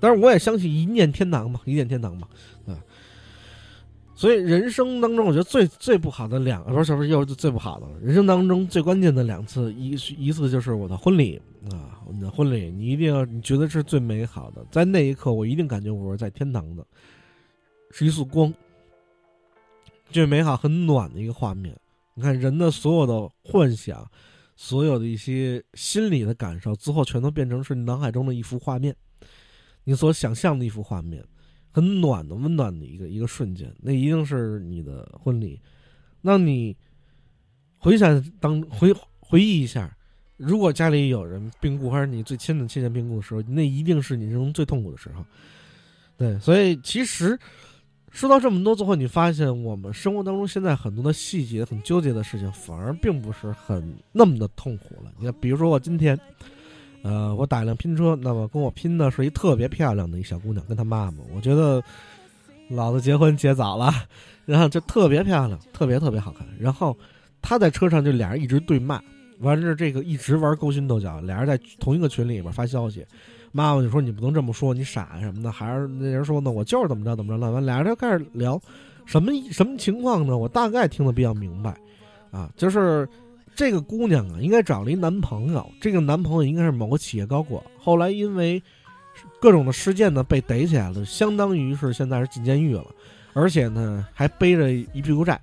[0.00, 2.26] 当然我也相信一念天堂嘛，一念天堂嘛，
[2.66, 2.74] 对？
[4.14, 7.98] 所以人生当中，我觉得最最不好的两个，不是不是又是最不好的了。
[8.00, 16.86] 人生当中最关键的两次，一一次就是我的婚礼啊，我的婚礼，你一定要你觉得是最美好的，在那一刻我一定感觉我是在天堂的，
[17.90, 18.52] 是一束光。
[20.10, 21.74] 最美好、很暖的一个画面。
[22.12, 24.06] 你看，人的所有的幻想，
[24.56, 28.94] 所有的一些心理的感受，最后全都变成是脑海中的一幅画面。
[29.84, 31.24] 你所想象的一幅画面，
[31.72, 35.60] 很暖的、温暖的一个一个瞬间，那一定是你的婚礼。
[36.20, 36.76] 那你
[37.78, 39.96] 回想当回回忆一下，
[40.36, 45.24] 如果家里有人病故，还是你最亲的亲人病故的时候，那一定是你人生最痛苦的时候。
[46.16, 47.38] 对，所以其实。
[48.14, 55.10] 说到这么多，最后你发现我们生活当中现在很多的细节、很纠结的事情，反而并不是很那么的痛苦了。
[55.18, 56.14] 你看，比如说我今天，
[57.02, 61.18] 呃，我打一辆拼车，那么跟我拼的是一特别漂亮的一小姑娘，跟她妈妈。
[61.34, 61.82] 我觉得
[62.68, 63.92] 老子结婚结早了，
[64.46, 66.46] 然后就特别漂亮，特别特别好看。
[66.58, 66.96] 然后
[67.40, 69.02] 她在车上就俩人一直对骂，
[69.40, 73.04] 完事这个一直玩勾心斗角，俩人在同一个群里边发消息。
[73.54, 78.58] 妈妈就说：“你不能这么说，你傻什么的。”还是那人说呢：“我就是怎么着怎么着了。”完，俩人就开始聊，
[79.04, 80.38] 什么什么情况呢？
[80.38, 81.76] 我大概听得比较明白，
[82.30, 83.06] 啊，就是
[83.54, 88.62] 这个姑娘啊，应该找了一男朋友，这个男朋友应该是某个企业高管，后来因为
[89.40, 92.86] 各种的事件呢被逮起来了，相当于是现在是进监狱了，
[93.34, 95.38] 而且呢还背着一屁股债，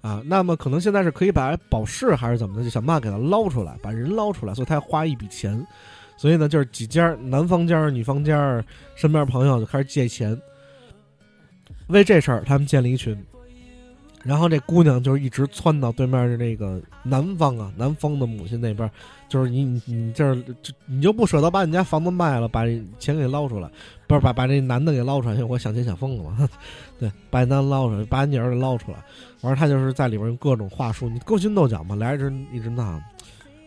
[0.00, 5.66] 啊，那么可能现在是可以把保释还是怎么的，就想办法给他捞出来，把人捞出来，所以他要花一笔钱。
[6.18, 10.40] 所以呢，就是几家男方家、女方家身边朋友就开始借钱，
[11.88, 13.14] 为这事儿他们建了一群。
[14.26, 18.90] 然后这姑娘就是一直窜到对面的那个男方啊，男方的母亲那边，
[19.28, 22.64] 就是你你你这就你就不舍得把你家房子卖了，把
[22.98, 23.70] 钱给捞出来，
[24.08, 26.48] 不是把把这男的给捞出来，因为我想钱想疯了嘛，
[26.98, 28.98] 对，把男捞出来，把你女儿给捞出来，
[29.42, 33.00] 完了他就是在里边用各种话术，你勾心斗角嘛，俩人一直闹，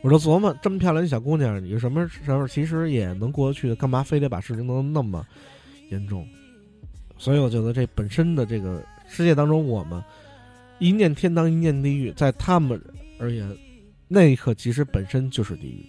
[0.01, 5.25] 我就琢磨这么漂亮一小姑娘，有什么时候其实也能过得去的，干嘛非得把事情弄得那么
[5.89, 6.27] 严重？
[7.17, 10.03] 所以我觉得这本身的这个世界当中，我们。
[10.79, 12.81] 一念天堂，一念地狱，在他们
[13.19, 13.49] 而言，
[14.07, 15.85] 那一刻其实本身就是地狱。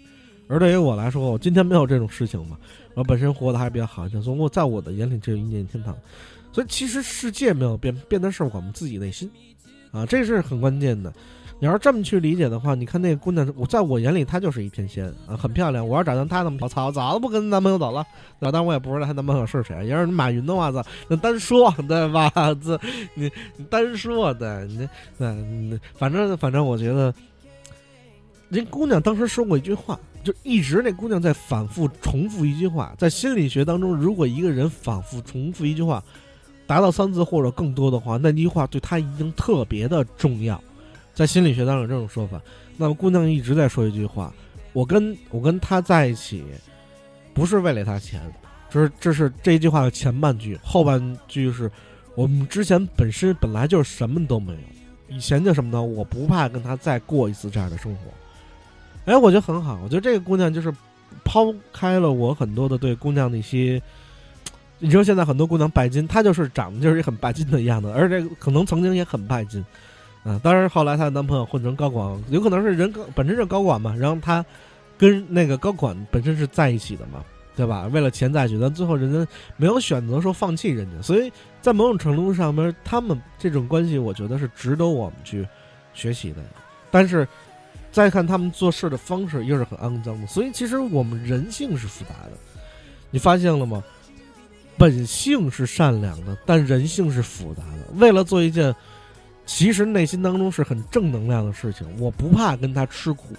[0.49, 2.59] 而对于我来说，我今天没有这种事情嘛，
[2.95, 5.97] 我本身活得还比较好一些，所以我在我的眼里只有一念天堂。
[6.53, 9.31] 所以其实世界没有变，变的是我们自己内心，
[9.93, 11.13] 啊，这是很关键的。
[11.63, 15.87] 你要是这么去理解的话，你看那个姑娘，我在我眼里她就是一片仙啊，很漂亮。
[15.87, 18.03] 我要长像她那么我操，早都不跟男朋友走了。
[18.41, 19.87] 当然我也不知道她男朋友是谁。
[19.87, 22.33] 要是马云的话，操，那单说对吧？
[22.65, 22.81] 这
[23.13, 27.15] 你你单说的，你那反正反正我觉得，
[28.49, 32.95] 那姑娘当时说过一句话，就一直那姑娘在反复重复一句话。
[32.97, 36.03] 在心理学当中，如果一个人反复重复一句话，
[36.67, 40.59] 达到三次或者更多的话，那句话对他一定特别的重要。
[41.21, 42.41] 在心理学当中有这种说法，
[42.79, 44.33] 那么姑娘一直在说一句话
[44.73, 46.43] ：“我跟我跟他在一起，
[47.35, 48.23] 不是为了他钱，
[48.71, 51.71] 这是这是这一句话的前半句，后半句是
[52.15, 55.83] 我们之前本身本来就是什么都没有，以前就什么呢？
[55.83, 58.01] 我不怕跟他再过一次这样的生活。”
[59.05, 60.73] 哎，我觉得很好，我觉得这个姑娘就是
[61.23, 63.79] 抛开了我很多的对姑娘的一些，
[64.79, 69.63] 你说现在很多姑娘拜金，她就是长得就是一很拜金的样子，而且可能曾经也很拜金。
[70.23, 74.45] 啊，当然，后来她的男朋友混成高管，有可能是人高本身是高管嘛，然后她
[74.99, 77.25] 跟那个高管本身是在一起的嘛，
[77.57, 77.87] 对吧？
[77.87, 85.49] 为了钱在一起，但最后人家没有选择说放弃人家，所以在某种程度上面，他们这种关系，我觉得是值得我们去
[85.95, 86.43] 学习的。
[86.91, 87.27] 但是
[87.91, 90.27] 再看他们做事的方式，又是很肮脏的。
[90.27, 92.33] 所以其实我们人性是复杂的，
[93.11, 93.83] 你发现了吗？
[94.77, 97.95] 本性是善良的，但人性是复杂的。
[97.95, 98.75] 为了做一件。
[99.53, 103.35] 其实内心当中是很正能量的事情，我不怕跟他吃苦，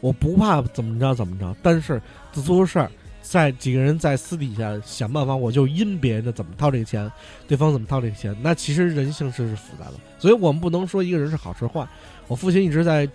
[0.00, 1.54] 我不怕怎么着怎么着。
[1.62, 2.00] 但是
[2.32, 7.12] 做错事儿，在几个人在私底下想办法，我就阴别人的怎么掏这个钱，
[7.46, 8.34] 对方怎么掏这个钱。
[8.40, 11.86] 那其实人性是是复杂的，所以我们不能说一个人是好是坏。
[12.26, 13.06] 我父亲一直在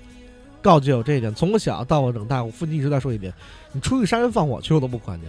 [0.62, 3.34] 告诫我这一点，从小到我长大，我父亲一直在说一点：
[3.72, 5.26] 你出去杀人放火去，我都不管你。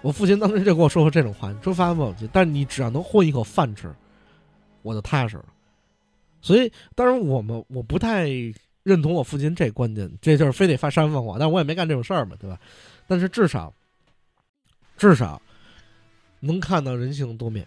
[0.00, 3.92] 我父亲当时就跟我说过这种话：你说发不去，但你只要能混一口饭吃，
[4.80, 5.44] 我就踏实了。
[6.40, 8.28] 所以，当然，我们我不太
[8.82, 12.58] 认同我父亲这观点，这就是非得发杀人放火，但我也没干这种事儿嘛，对吧？
[13.06, 13.74] 但是至少，
[14.96, 15.40] 至少
[16.40, 17.66] 能看到人性的多面。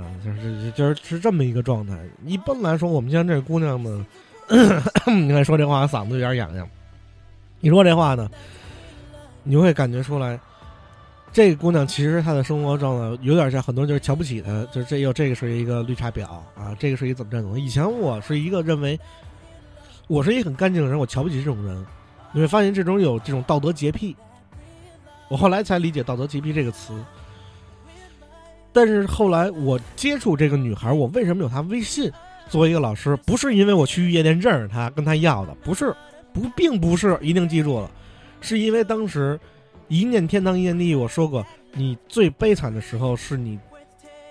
[0.00, 1.98] 啊，就是就是是这么一个状态。
[2.24, 4.06] 一般来说，我们家这姑娘呢，
[5.06, 6.68] 你看说这话嗓子有点痒痒。
[7.60, 8.28] 你说这话呢？
[9.42, 10.38] 你会感觉出来，
[11.32, 17.58] 这个姑娘其实她的生活状态有点像很多人就是瞧不起她，就是这又这个是一个绿茶婊啊，这个是一怎么怎么。
[17.58, 18.98] 以前我是一个认为
[20.08, 21.86] 我是一个很干净的人，我瞧不起这种人。
[22.32, 24.14] 你会发现这种有这种道德洁癖，
[25.28, 26.92] 我后来才理解“道德洁癖”这个词。
[28.72, 32.10] 但是后来我接触这个女孩，我为什么有她微信？
[32.48, 35.94] 作为一个老师，不是因为我去夜店认识她，跟她要的，不是，
[36.32, 37.90] 不，并不是，一定记住了。
[38.40, 39.38] 是因为当时
[39.88, 43.58] 一念天堂一念地狱，我说过，你最悲惨的时候是你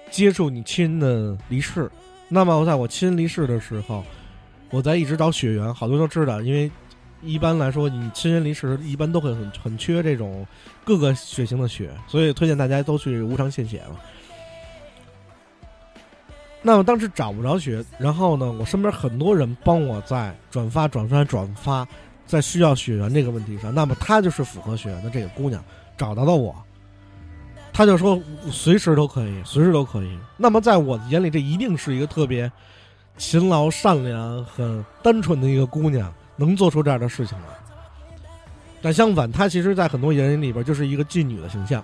[0.10, 1.90] 接触你亲人的离世。
[2.28, 4.04] 那么我在我亲人离世的时候，
[4.70, 6.70] 我在一直找血缘，好多都知道，因为
[7.22, 10.46] 一般来说你亲人离世一般都会很很缺这种
[10.84, 13.96] 各个血型的血，所以推荐大家都去无偿献血嘛。
[16.62, 21.88] 那么当时找不着血，然后呢，我身边很多人帮我在转发、转发、转发。
[22.26, 25.60] 在需要血缘这个问题上，那么她就是符合血缘的这个姑娘，
[25.98, 26.56] 找到了我，
[27.74, 30.16] 她就说随时都可以，随时都可以。
[30.38, 32.52] 那么在我的眼里，这一定是一个特别
[33.18, 37.46] 勤劳、善良、很单纯的一个姑娘，能做出这样的事情来。
[38.80, 41.84] 但相反，她其实，在很多人里边就是一个妓女的形象。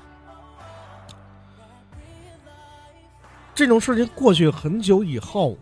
[3.55, 5.57] 这种事情过去很久以后，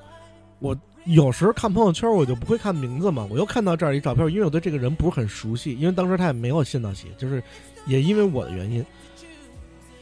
[0.57, 0.75] 我
[1.05, 3.27] 有时候看朋友圈，我就不会看名字嘛。
[3.29, 7.41] 我又看到这儿一照片，因为我对这个人不是很熟悉，因为当时他也没有信到喜，就是
[7.85, 8.83] 也因为我的原因。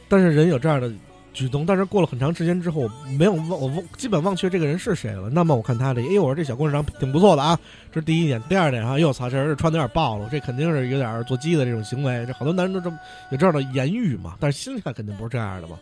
[0.08, 0.90] 但是人有这样的
[1.34, 5.28] 举动，但是过了很长时间之后，我没有忘，我忘基本忘却这个人是谁了。
[5.28, 7.58] 那么我看他的，哎，我说这小姑娘挺不错的啊，
[7.90, 8.40] 这是第一点。
[8.48, 12.24] 第二点啊，哟操，这人穿的有点暴露，这肯定是有点做鸡的这种行为。
[12.26, 12.98] 这好多男人都这么
[13.30, 15.78] 有这样的言语嘛，但是心里肯定不是这样的嘛。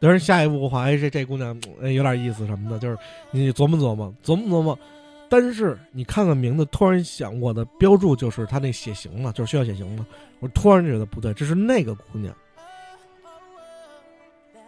[0.00, 2.96] 但是下一步的话，哎，这这姑娘哎有点意思什么的，就是
[3.30, 4.78] 你琢磨琢磨，琢磨琢磨。
[5.28, 10.04] 但是你看看名字，突然想，我的标注就是她那血型嘛，就是需要血型嘛。
[10.40, 12.34] 我突然觉得不对，这是那个姑娘。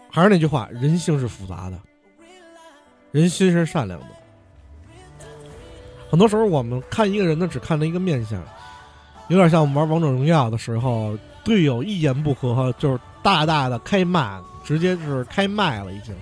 [0.09, 1.81] 还是那句话，人性是复杂的，
[3.11, 4.07] 人心是善良的。
[6.11, 8.41] 很多时候我们看一个人呢，只看了一个面相，
[9.29, 14.43] 有点像我们玩王者荣耀的时候，队友一言不合就是大大的开骂。
[14.65, 16.15] 直接是开麦了，已经。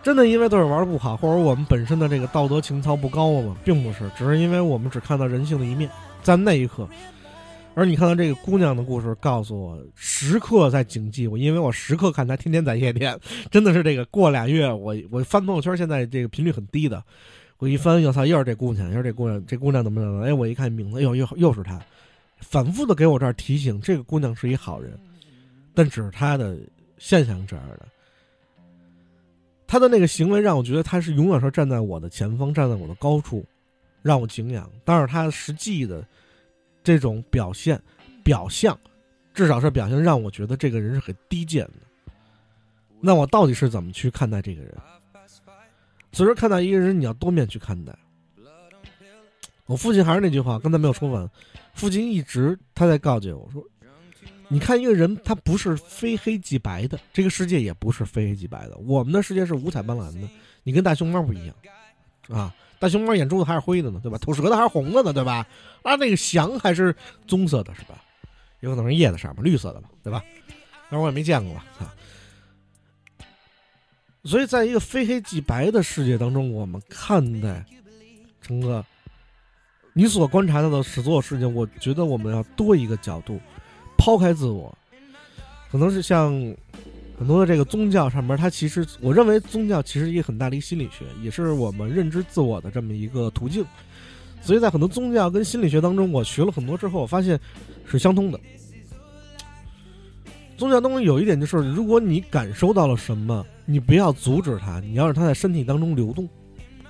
[0.00, 3.56] 真的因为都是玩不好，或者我们本身的这个道德情操不高吗？
[3.64, 5.90] 并不是，只是因为我们只看到人性的一面，
[6.22, 6.88] 在那一刻。
[7.74, 13.18] 而你看到这个姑娘的故事，告诉我时刻在警惕我，因为我时刻看她天天在夜店，
[13.50, 17.02] 真的是这个过俩月，我我翻朋友圈，现在这个频率很低的，
[17.58, 20.26] 我一翻，我操，又是这姑娘，又是这姑娘，这姑娘怎么怎么？
[20.26, 21.80] 哎，我一看名字，又又又是她，
[22.40, 24.96] 反复的给我这儿提醒，这个姑娘是一好人。
[25.78, 26.58] 但只是他的
[26.98, 27.86] 现象这样的，
[29.64, 33.46] 他的那个行为让我觉得他是永远是站在我的前方，站在我的高处，
[34.02, 34.68] 让我敬仰。
[34.84, 36.04] 但是他实际的
[36.82, 37.80] 这种表现、
[38.24, 38.76] 表象，
[39.32, 41.74] 至少是表现，让我觉得这个人是很低贱的。
[43.00, 44.74] 那我到底是怎么去看待这个人？
[46.10, 47.96] 所以说，看待一个人，你要多面去看待。
[49.66, 51.30] 我父亲还是那句话，刚才没有说完。
[51.72, 53.64] 父亲一直他在告诫我说。
[54.50, 58.76] 你看一个人，他不是非黑即白的，这个世界也不是非黑即白的。
[58.78, 60.28] 我们的世界是五彩斑斓的，
[60.62, 61.54] 你跟大熊猫不一样，
[62.28, 64.16] 啊，大熊猫眼珠子还是灰的呢，对吧？
[64.16, 65.46] 吐舌头还是红的呢，对吧？
[65.82, 66.94] 啊，那个翔还是
[67.26, 68.02] 棕色的，是吧？
[68.60, 70.24] 有可能是叶子上面绿色的吧，对吧？
[70.90, 71.94] 但是我也没见过，啊。
[74.24, 77.64] 所以，在一个非黑即白的世界当中，我们看待
[78.42, 78.84] 成哥，
[79.92, 83.40] 你所观察到的所有事情，我觉得我们要多一个角度。
[83.98, 84.72] 抛开自我，
[85.70, 86.32] 可能是像
[87.18, 93.62] 很多的这个宗教上面，它其实我认为宗教其实一个很大的一个心理学，也是我们认知自我的这么一个途径。
[94.40, 97.38] 所以在很多宗教跟心理学当中，我学了很多之后，我发现
[97.84, 98.38] 是相通的。
[100.56, 106.28] 宗教当中有一点就是，如果你感受到了什么，你不要阻止它，你要让它在身体当中流动，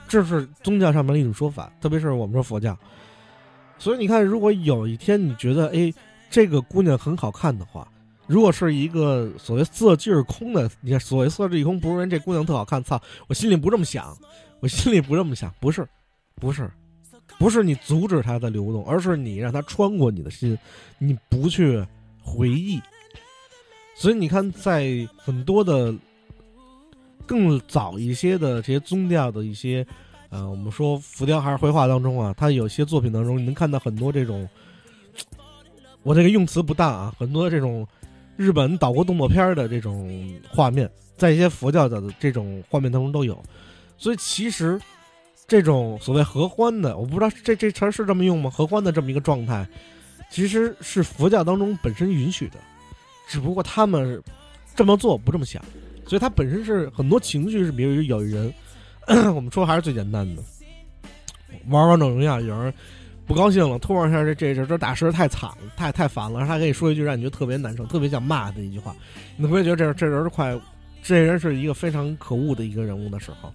[0.06, 1.72] 这是宗教上面的一种说法。
[1.80, 2.78] 特别是我们说佛教，
[3.78, 5.92] 所以你看，如果有一天你觉得，哎。
[6.30, 7.90] 这个姑娘很好看的话，
[8.26, 14.14] 如果是一个所谓色即是空的，你看所谓色即是空，不是人这姑娘特好看，操，我心里不这么想，
[14.60, 15.88] 我心里不这么想，不是，
[16.36, 16.70] 不是，
[17.38, 20.56] 不是你阻止她的流动，而是你让她穿过你的心，
[20.98, 21.82] 你不去
[22.22, 22.78] 回忆。
[23.96, 25.94] 所以你看，在很多的
[27.26, 29.86] 更早一些的这些宗教的一些，
[30.28, 34.46] 呃，我们说浮雕还是绘画当中啊，它有些作品当中，你能看到很多这种。
[36.02, 37.86] 我这个用词不当啊，很多这种
[38.36, 40.10] 日本岛国动作片的这种
[40.48, 43.42] 画面，在一些佛教的这种画面当中都有，
[43.98, 44.80] 所以其实
[45.46, 48.48] 这种所谓合欢的，我不知道这 这词是这么用吗？
[48.48, 49.68] 合欢的这么一个状态，
[50.30, 52.54] 其实是佛教当中本身允许的，
[53.28, 54.22] 只不过他们
[54.74, 55.62] 这么做不这么想，
[56.06, 58.54] 所以它本身是很多情绪是，比如有人，
[59.34, 60.42] 我们说还是最简单的，
[61.68, 62.72] 玩王者荣耀有人。
[63.28, 66.46] 不高兴了，突然一下，这这这这打师太惨了，太太烦了。
[66.46, 68.96] 他跟你说一句让你觉得特别难受、特别想骂的一句话，
[69.36, 70.58] 你会觉得这这人快，
[71.02, 73.52] 这人是一个非常可恶的一个人物的时候。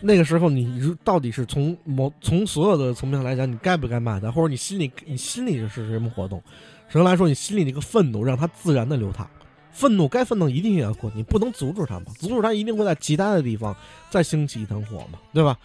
[0.00, 6.42] 那个时候，你到底是从某从所有的层面上来讲，你该不该骂他，或者你心里你心里是什么活动？
[6.88, 9.28] 首先来说，你心里那个愤怒让他自然的流淌，
[9.70, 13.74] 愤怒该愤怒一定要过，你不能阻止他嘛，阻止他一定会在其他的地方
[14.10, 15.56] 再兴起一团火嘛，对吧？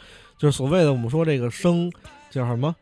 [0.41, 1.87] 就是所谓的我们说这个生
[2.31, 2.75] 叫什么？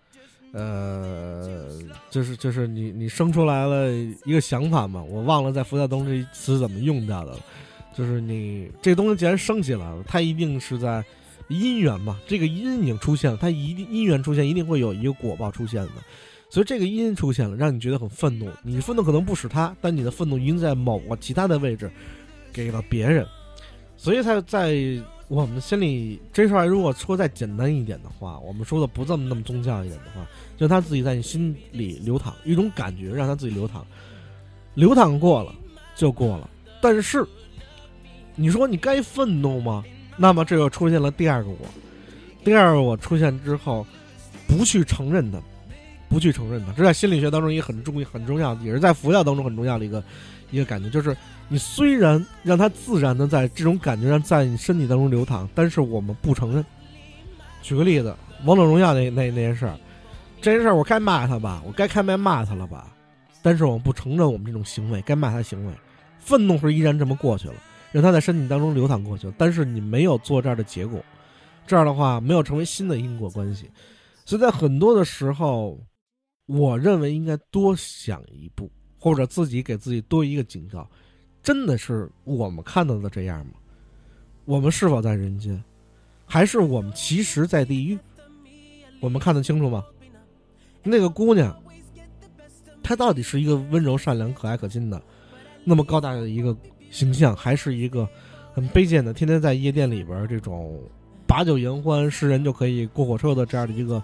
[0.54, 1.68] 呃，
[2.10, 3.92] 就是就是你你生出来了
[4.24, 7.40] 一个想法嘛，我忘了在佛教中这词怎么用掉的了。
[7.94, 11.04] 就是你这东西既然升起来了，它一定是在
[11.50, 15.92] 因缘嘛，这个因已经出现了，它一定因缘出现，一定会有一个果报出现的。
[16.50, 18.50] 所以这个因出现了，让你觉得很愤怒。
[18.64, 21.92] 你愤怒可能不使他，但你的愤怒已经在某个其他的位置
[22.54, 23.28] 给了别人。
[23.98, 24.74] 所以他在
[25.30, 30.28] 我们心里这事儿，如果说再简单一点的话，我们说的不这么那么宗教一点的话，
[30.58, 33.86] 就他自己在你心里流淌一种感觉，让他自己流淌，
[34.74, 35.54] 流淌过了
[35.96, 36.50] 就过了。
[36.82, 37.24] 但是
[38.36, 39.84] 你说你该愤怒吗？
[40.18, 41.58] 那么这又出现了第二个我，
[42.44, 43.86] 第二个我出现之后，
[44.48, 45.40] 不去承认它。
[46.10, 50.04] 不去承认它，这在心理学当中也很重很重要，也是在佛教当中很重要的一个
[50.52, 51.16] 一个感觉，就是
[51.48, 56.66] 你虽然让它自然的在这种感觉上在你身体当中流淌，但是我们不承认。
[57.62, 59.78] 举个例子，王者荣耀那那那件事儿，
[60.42, 62.88] 这件事儿我该骂他吧，我该开麦骂他了吧，
[63.42, 65.74] 但是我们不承认我们这种行为，该骂他行为，
[66.20, 67.56] 愤怒是依然这么过去了，
[67.92, 71.04] 让他在身体当中流淌过去了，但是你没有做这儿的结果，
[71.68, 73.70] 这样的话没有成为新的因果关系，
[74.26, 75.80] 所以在很多的时候。
[76.52, 80.88] 我认为应该多想一步，或者自己给自己多一个警告。
[81.42, 83.54] 真的是我们看到的这样吗？
[84.46, 85.64] 我们是否在人间，
[86.26, 87.98] 还是我们其实在地狱？
[89.00, 89.86] 我们看得清楚吗？
[90.84, 91.56] 那个姑娘，
[92.84, 95.02] 她到底是一个温柔、善良、可爱、可亲的，
[95.64, 96.56] 那么高大的一个
[96.92, 98.08] 形象，还是一个
[98.54, 100.78] 很卑贱的，天天在夜店里边这种
[101.26, 104.04] 把酒言欢、是人就可以过火车的这样的一个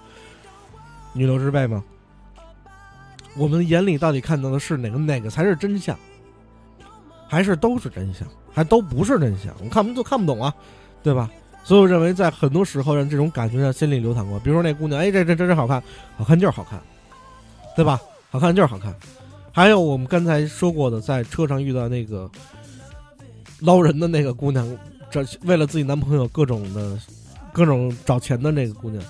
[1.13, 1.83] 女流之辈吗？
[3.37, 4.97] 我们眼里到底看到的是哪个？
[4.97, 5.97] 哪个才是真相？
[7.27, 8.27] 还是都是真相？
[8.53, 9.53] 还都不是真相？
[9.63, 10.53] 我看不都看不懂啊，
[11.03, 11.29] 对吧？
[11.63, 14.39] 所以我认为，在很多时候，让这种感觉在心里流淌过。
[14.39, 15.81] 比如说那姑娘，哎，这这这是好看，
[16.15, 16.79] 好看就是好看，
[17.75, 17.99] 对吧？
[18.29, 18.95] 好看就是好看。
[19.51, 22.29] 还有我们刚才说过的，在车上遇到那个
[23.61, 24.65] 捞人的那个姑娘，
[25.09, 26.97] 这为了自己男朋友各种的、
[27.51, 29.03] 各种找钱的那个姑娘。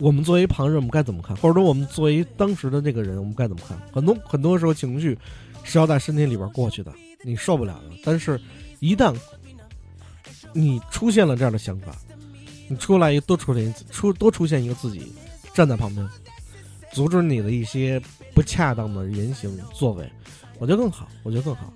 [0.00, 1.36] 我们作为旁人，我们该怎么看？
[1.38, 3.76] 或者说，我们作为当时的那个人，我们该怎么看？
[3.92, 5.18] 很多很多时候，情绪
[5.64, 6.92] 是要在身体里边过去的，
[7.24, 7.90] 你受不了了。
[8.04, 8.40] 但是，
[8.78, 9.12] 一旦
[10.52, 11.96] 你出现了这样的想法，
[12.68, 15.12] 你出来一多出现出多出现一个自己
[15.52, 16.08] 站在旁边，
[16.92, 18.00] 阻止你的一些
[18.34, 20.08] 不恰当的言行作为，
[20.60, 21.72] 我觉得更好，我觉得更好。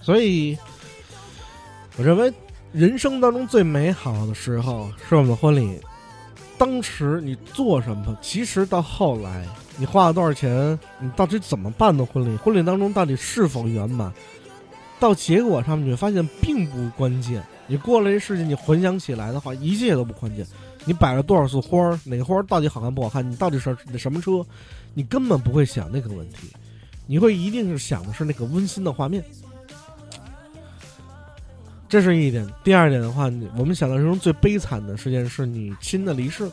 [0.00, 0.56] 所以，
[1.98, 2.32] 我认为
[2.72, 5.78] 人生当中最美好的时候是我们的婚礼。
[6.60, 8.14] 当时你做什么？
[8.20, 9.46] 其实到后来，
[9.78, 10.78] 你花了多少钱？
[10.98, 12.36] 你到底怎么办的婚礼？
[12.36, 14.12] 婚礼当中到底是否圆满？
[14.98, 17.42] 到结果上面，你会发现并不关键。
[17.66, 20.46] 你过了这事情，你回想起来的话，一切都不关键。
[20.84, 21.98] 你摆了多少束花儿？
[22.04, 23.26] 哪个花儿到底好看不好看？
[23.26, 24.44] 你到底是那什么车？
[24.92, 26.48] 你根本不会想那个问题，
[27.06, 29.24] 你会一定是想的是那个温馨的画面。
[31.90, 32.46] 这是一点。
[32.62, 33.24] 第二点的话，
[33.58, 36.48] 我们想到人生最悲惨的事件是你亲的离世。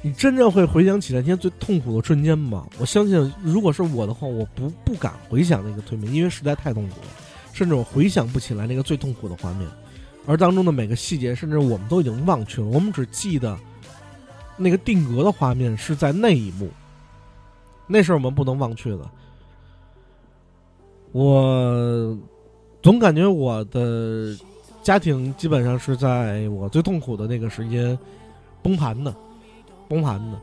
[0.00, 2.64] 你真正会回想起那天最痛苦的瞬间吗？
[2.78, 7.06] 我相信，如果是我的话，我不不敢回想那个催眠，因为实在太痛苦了，
[7.52, 9.68] 甚至我回想不起来那个最痛苦的画面，
[10.26, 12.68] 而当中的每个细节，甚至我们都已经忘却了。
[12.68, 13.58] 我们只记得
[14.56, 16.70] 那个定格的画面是在那一幕，
[17.88, 19.10] 那是我们不能忘却的。
[21.10, 22.16] 我。
[22.82, 24.36] 总感觉我的
[24.82, 27.96] 家庭基本上是在我最痛苦的那个时间
[28.60, 29.14] 崩盘的，
[29.88, 30.38] 崩盘的。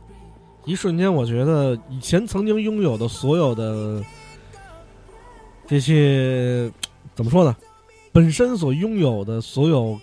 [0.66, 4.04] 一瞬间，我觉得以前曾经拥有的所有的
[5.68, 6.72] 这些
[7.16, 7.56] 怎么说呢？
[8.12, 10.00] 本身所拥有的所有，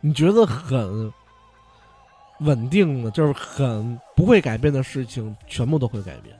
[0.00, 1.12] 你觉得很
[2.40, 6.34] 稳定的，就是很不会改变的事情，全部都会改变。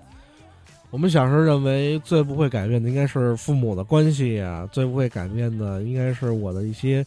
[0.90, 7.06] 我们小时候认为最不会改变的应该是父母的关系呀，最不会改变的应该是我的一些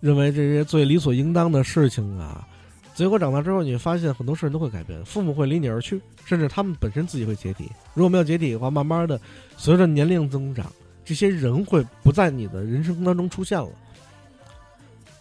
[0.00, 2.46] 认为这些最理所应当的事情啊。
[2.94, 7.70] 结果长大之后，你发现很多事情都会改变，父母会离你而去，甚至他们本身自己会解体。
[7.94, 9.18] 如果没有解体的话，慢慢的
[9.56, 10.66] 随着年龄增长，
[11.04, 13.70] 这些人会不在你的人生当中出现了。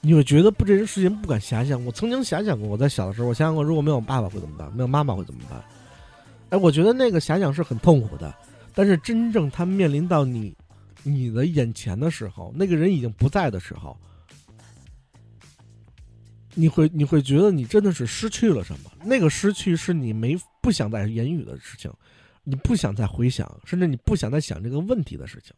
[0.02, 1.84] 你会觉得不，这些事情不敢遐想。
[1.86, 4.70] 我曾经遐想过，我在小的时候，我想想过，如果没有爸爸会怎么办？
[4.74, 5.64] 没有妈妈会怎么办？
[6.50, 8.34] 哎，我觉得那个遐想是很痛苦的，
[8.74, 10.56] 但是真正他面临到你，
[11.04, 13.98] 你的眼前的时候，那个人已经不在的时候，
[16.54, 18.92] 你会你会觉得你真的是失去了什么？
[19.04, 21.92] 那个失去是你没不想再言语的事情，
[22.44, 25.54] 你不想再回想，甚至你不想再想这个问题的事情。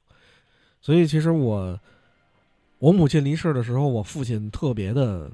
[0.82, 1.80] 所以，其实我
[2.80, 5.30] 我母亲离世的时候，我父亲特别的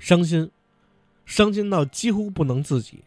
[0.00, 0.50] 伤心，
[1.24, 3.02] 伤心到几乎不能自己。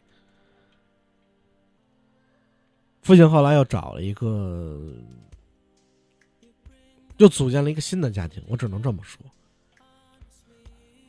[3.02, 4.80] 父亲后来又找了一个，
[7.18, 8.44] 又组建了一个新的家庭。
[8.48, 9.20] 我只能这么说。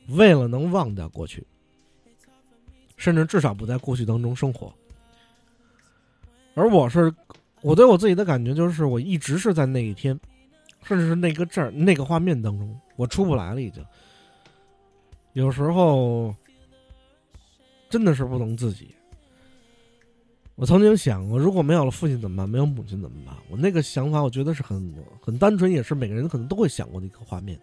[0.08, 1.46] 为了能忘掉过去，
[2.96, 4.72] 甚至至少不在过去当中生活。
[6.54, 7.14] 而我是，
[7.60, 10.18] 我对我自己的感觉就是，我一直是在那一天，
[10.82, 13.84] 甚至是那个这儿那个画面当中，我出不来了，已经。
[15.34, 16.34] 有时候
[17.88, 18.94] 真的是不能自己。
[20.54, 22.48] 我曾经想过，如果没有了父亲怎么办？
[22.48, 23.34] 没有母亲怎么办？
[23.50, 27.58] 我那个想法，我觉得是很很单纯，也是每个人可能都会想过的一个画面。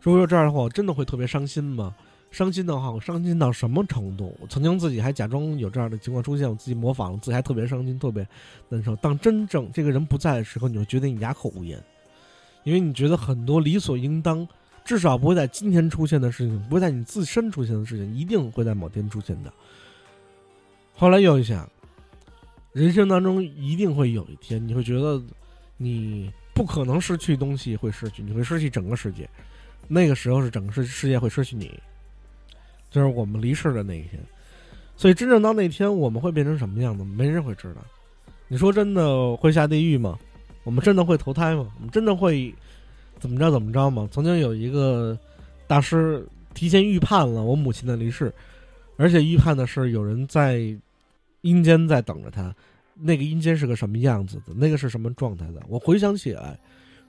[0.00, 1.94] 如果说这样的话，我真的会特别伤心吗？
[2.30, 4.36] 伤心的话，我伤心到什么程度？
[4.40, 8.26] 我曾经自己还假装有这样的情况出现，我自己模仿，自己还特别伤心，特别
[8.68, 8.94] 难受。
[8.96, 11.82] 当真正这个人不在的时候，你会觉得你哑口无言，
[12.62, 14.46] 因为你觉得很多理所应当。
[14.84, 19.52] 至少不会在今天出现的事情，不会在你自身出现的事情，一定会在某天出现的。
[20.96, 21.70] 后来又一想，
[22.72, 25.22] 人生当中一定会有一天，你会觉得
[25.76, 29.28] 你不可能失去东西，会失去，你会失去整个世界。
[29.88, 31.70] 那个时候是整个世世界会失去你，
[32.90, 34.20] 就是我们离世的那一天。
[34.96, 37.82] 所以真正到那天，我们会变成什么样子，没人会知道。
[38.48, 40.18] 你说真的会下地狱吗？
[40.64, 41.68] 我们真的会投胎吗？
[41.76, 42.54] 我们真的会？
[43.18, 44.08] 怎么着怎么着吗？
[44.10, 45.16] 曾经有一个
[45.68, 48.34] 大师提前预判了我母亲的离世，
[48.96, 50.76] 而且预判的是有人在
[51.42, 52.54] 阴间在等着他。
[52.94, 54.52] 那个阴间是个什么样子的？
[54.54, 55.62] 那个是什么状态的？
[55.68, 56.58] 我回想起来，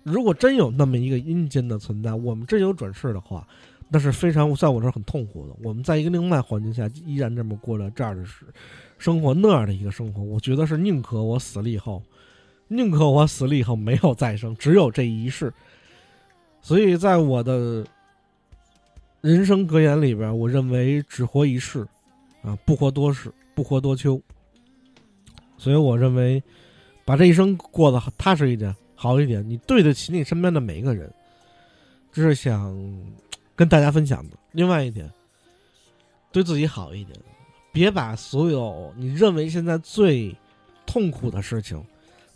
[0.04, 3.48] 如果真有那么一个阴间的存在，我们真有转世的话，
[3.90, 5.54] 那是非常在我这儿很痛苦的。
[5.62, 8.48] 我们在一个另外环境下依然这么过了这样的生
[8.98, 12.02] 生活，那样的一个生活，我觉得是宁可我死了以后，
[12.70, 15.54] 宁可我死了以后没有再生，只有这一世。
[16.62, 17.86] 所以在我的
[19.20, 21.86] 人生格言里边，我认为只活一世，
[22.42, 24.22] 啊，不活多世，不活多秋。
[25.58, 26.42] 所以我认为，
[27.06, 31.12] 把这一生过得踏实一点，好一点，你对得起你身边的每一个人，
[32.12, 32.76] 这是想
[33.56, 34.38] 跟大家分享的。
[34.52, 35.10] 另外一点，
[36.32, 37.18] 对自己好一点，
[37.72, 40.36] 别把所有你认为现在最
[40.86, 41.82] 痛苦的事情，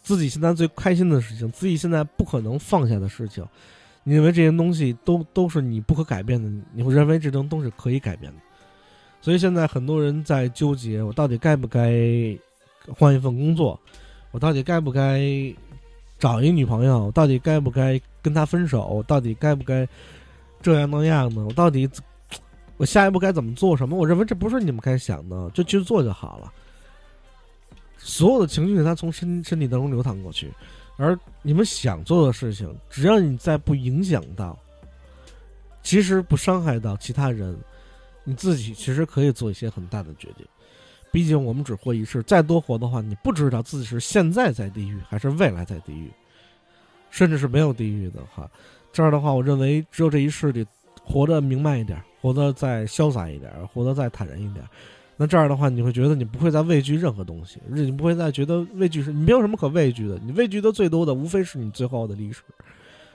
[0.02, 3.46] 自己现在最开心的事情，自己现在不可能放下的事情。
[4.04, 8.40] 你认为这些东西都都是你不可改变的，你会认为这种都是可以改变的，
[9.28, 11.92] 所以现在很多人在纠结：我到底该不该
[12.98, 13.78] 换一份工作？
[14.32, 15.22] 我到底该不该
[16.18, 17.08] 找一女朋友？
[17.08, 18.88] 我到底该不该跟他分手？
[18.88, 19.86] 我到底该不该
[20.62, 21.44] 这样那样的？
[21.44, 21.90] 我到底
[22.78, 23.98] 我下一步该怎么做什么？
[23.98, 26.54] 我认为这不是你们该想的，就去做就好了。
[27.98, 30.50] 所有的情绪，它从身身体当中流淌过去。
[30.96, 34.58] 而你们想做的事情，只要你在不影响到，
[35.84, 37.54] 其实不伤害到其他人，
[38.28, 40.46] 你自己其实可以做一些很大的决定。
[41.14, 46.12] 毕竟我们只活一世，再多活的话，你不知道自己是现在在地狱还是未来在地狱，
[47.10, 48.52] 甚至是没有地狱的话，
[48.92, 50.66] 这样的话，我认为只有这一世里
[51.02, 54.66] 活得明白一点，活得再潇洒一点，活得再坦然一点。
[55.16, 60.20] 那这样的话，你会觉得你不会再畏惧任何东西，你不会再觉得畏惧是你没有什么可畏惧的。
[60.20, 62.42] 你畏惧的最多的，无非是你最后的历史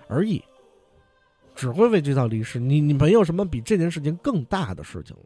[0.08, 0.42] 而已，
[1.54, 2.58] 只会畏惧到历史。
[2.58, 5.22] 你你没有什么比这件事情更大的事情了。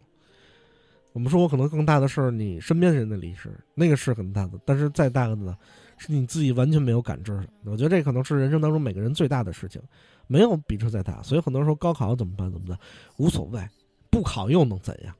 [1.12, 5.56] 我们说我可能更大的是你身边人的历史，那个是很大的，但是再大的呢，
[5.96, 7.48] 是你自己完全没有感知的。
[7.64, 9.80] 我觉得这可能是人生当中每个人最大的事情，
[10.26, 11.22] 没有比这再大。
[11.22, 12.52] 所以很多人说高考怎么办？
[12.52, 12.78] 怎么办？
[13.16, 13.66] 无所谓，
[14.10, 15.14] 不考又能怎样？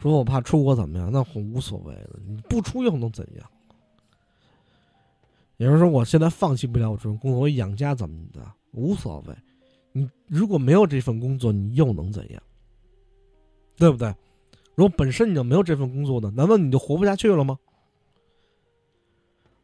[0.00, 1.12] 说我怕出国怎么样？
[1.12, 3.48] 那我无所谓的，你不出又能怎样？
[5.58, 8.40] 也就是说，我现在放弃不了我这份工作，我养家怎么的？
[8.72, 9.34] 无所谓。
[9.92, 12.42] 你如果没有这份工作，你又能怎样？
[13.76, 14.14] 对不对？
[14.74, 17.58] 如果本身你就没有这份工作呢，难道你就活不下去了吗？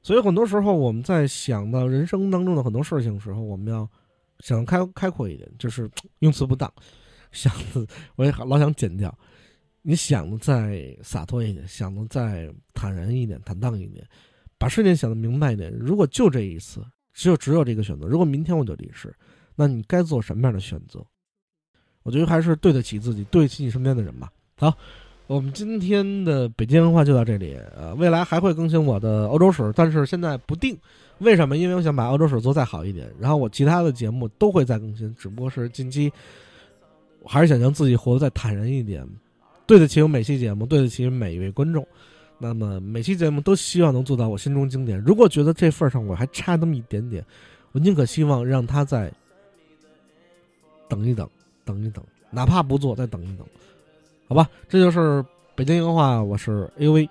[0.02, 3.88] 所以很多时候我们在想到人生当中的很多事情的时候，我们要
[4.40, 5.90] 想开开阔一点，就是
[6.20, 6.72] 用词不当，
[7.32, 7.52] 想
[8.16, 9.16] 我也老想剪掉。
[9.82, 14.06] 你想的再洒脱一点，想的再坦然一点、坦荡一点，
[14.58, 15.72] 把事情想的明白一点。
[15.72, 16.84] 如果就这一次，
[17.18, 18.06] 只有只有这个选择。
[18.06, 19.12] 如果明天我就离世，
[19.56, 21.04] 那你该做什么样的选择？
[22.04, 24.30] 我觉得还是对得起自己，对得起你身边的人吧。
[24.56, 24.72] 好，
[25.26, 27.58] 我们今天的北京文化就到这里。
[27.76, 30.78] 呃，未来还会更新我的欧洲史，但是现在不定。
[31.18, 31.56] 为什么？
[31.56, 33.12] 因为我想把欧洲史做再好一点。
[33.18, 36.12] 然后我其他的节目都会再更新，只不过是近期，
[37.18, 39.04] 我还是想让自己活得再坦然一点。
[39.66, 41.84] 对得起我每期节目，对得起每一位观众。
[42.38, 44.98] 那么每期节目都希望能做到我心中经典。
[45.00, 47.24] 如果觉得这份上我还差那么一点点，
[47.72, 49.12] 我宁可希望让他再
[50.88, 51.28] 等一等，
[51.64, 53.46] 等一等，哪怕不做，再等一等，
[54.28, 54.48] 好吧？
[54.68, 55.24] 这就是
[55.56, 57.08] 北京话话，我是 A V。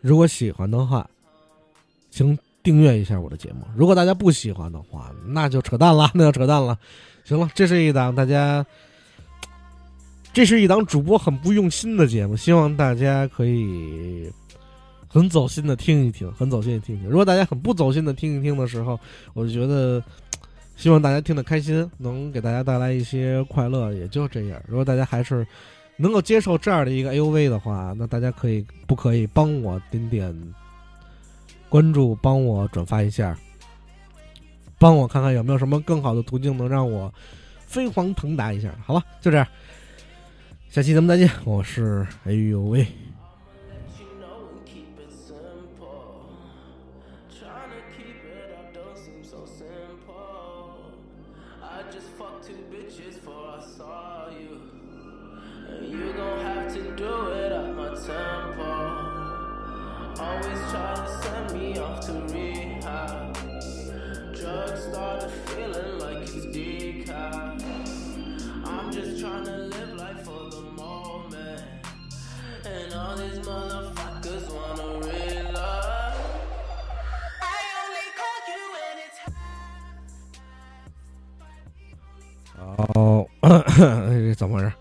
[0.00, 1.08] 如果喜欢的话，
[2.10, 3.64] 请订阅一下我的节目。
[3.76, 6.76] 如果大家不喜欢的话，那就扯淡了， 那就扯淡了。
[7.24, 8.66] 行了，这是一档大家。
[10.32, 14.30] 这是一档主播很不用心的节目，希望大家可以
[15.08, 17.08] 很走心的听一听，很走心的听一听。
[17.08, 18.98] 如果大家很不走心的听一听的时候，
[19.34, 20.02] 我就觉得
[20.76, 24.62] 希望大家听得开心，能给大家带来一些快乐，也就这样。
[24.68, 25.44] 如果大家还是
[25.96, 30.32] 能够接受这样的一个 A U V 的话，那大家可以不可以帮我点点
[31.68, 33.36] 关注，帮我转发一下，
[34.78, 37.12] 帮我看看有没有什么更好的途径能让我
[37.66, 38.72] 飞黄腾达一下？
[38.86, 39.46] 好吧，就这样。
[40.70, 42.86] 下期咱们再见，我是哎呦喂。
[83.80, 84.72] 这 怎么回事？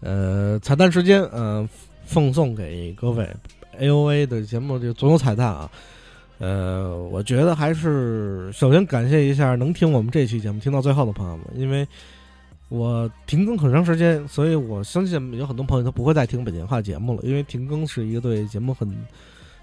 [0.00, 1.68] 呃，彩蛋时间，嗯，
[2.04, 3.28] 奉送给各位
[3.78, 5.70] A O A 的节目，就总有彩蛋啊。
[6.38, 11.86] 呃，我觉得还是首先感谢一下能听我们这期节目听到最后的朋友们，因为
[12.68, 18.88] 我停更很长时间，所以我相信有很多朋友他不会再听北京话节目了，因为停更是一个对节目很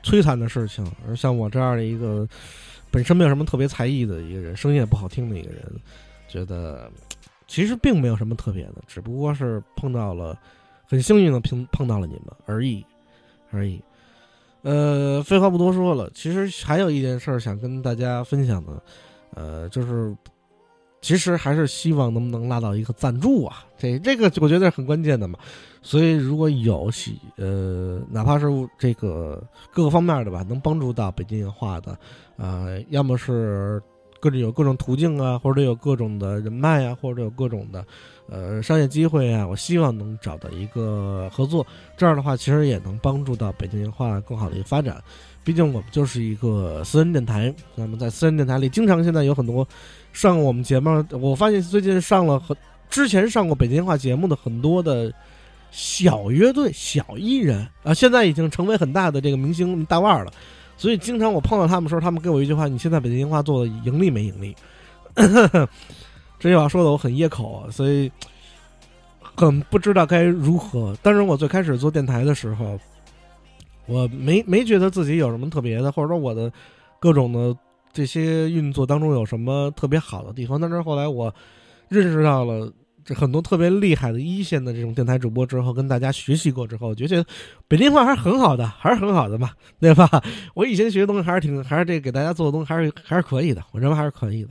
[0.04, 0.86] 摧残的事情。
[1.08, 2.28] 而像我这样的一个
[2.92, 5.62] 本身没有什么特别才艺的一个人，声音也不好听的一个人，
[6.28, 6.92] 觉得。
[7.48, 10.38] 其实并没有什么特别的，只不过是碰到了，
[10.86, 12.86] 很幸运的碰碰到了你们而已，
[13.52, 13.82] 而已。
[14.62, 18.82] 呃，废话不多说了，其实还有一件事想跟大家分享的，
[19.36, 20.16] 呃，就是
[21.02, 25.38] 其实还是希望能不能拉到一个赞助啊，这这个我觉得很关键的嘛。
[25.82, 28.46] 所以如果有喜呃，哪怕是
[28.80, 31.98] 这个各个方面的吧，能帮助到北京话的，
[32.38, 33.82] 呃，要么是。
[34.24, 37.86] 各种有各种途径啊，或者有各种的人脉啊，或者有各种的，
[38.30, 39.46] 呃，商业机会啊。
[39.46, 41.68] 我希望能找到一个合作，
[41.98, 44.96] 这样的话，其实也能帮助到北京文化更好的一个发展。
[45.44, 49.68] 毕竟我们就是一个私人电台，那么在私人电台里，经常现在有很多
[50.14, 51.04] 上我们节目。
[51.12, 52.56] 我发现最近上了很
[52.90, 55.12] 之前上过北京话节目的很多的
[55.70, 60.32] 小乐队、小艺人啊，现在已经成为很大的这个明星大腕了。
[60.84, 64.54] 所以经常我碰到他们时候，他们给我一句话：“你现在北京樱花做的盈利没盈利？”
[66.38, 68.12] 这句话说的我很噎口，所以
[69.22, 70.94] 很不知道该如何。
[71.02, 72.78] 但是我最开始做电台的时候，
[73.86, 76.52] 我没没觉得自己有什么特别的，或者说我的
[77.00, 77.56] 各种的
[77.94, 80.60] 这些运作当中有什么特别好的地方。
[80.60, 81.34] 但是后来我
[81.88, 82.70] 认识到了。
[83.06, 87.26] 这很多特别厉害的一线的这种电台主播之后，跟大家学习过之后，觉得
[87.68, 90.10] 北京话还是很好的，还是很好的嘛，对吧？
[90.54, 94.50] 我以前学的东西还是挺，还是这给大家做的东西还是还是可以的，我认为还是可以的。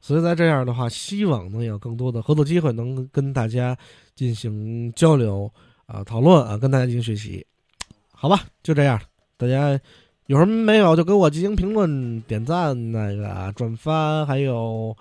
[0.00, 3.76] 所以在这样的话，希望能有更多的合作机会，能跟大家
[4.14, 5.50] 进行交流
[5.86, 7.44] 啊、讨论啊，跟大家进行学习。
[8.12, 9.00] 好吧，就这样，
[9.36, 9.78] 大家
[10.26, 14.96] 有什么没有就给我进行评论、点赞、那个转发，还有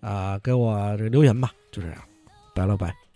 [0.00, 1.96] 啊给我这个留言吧，就这样。
[2.54, 3.09] 拜了拜。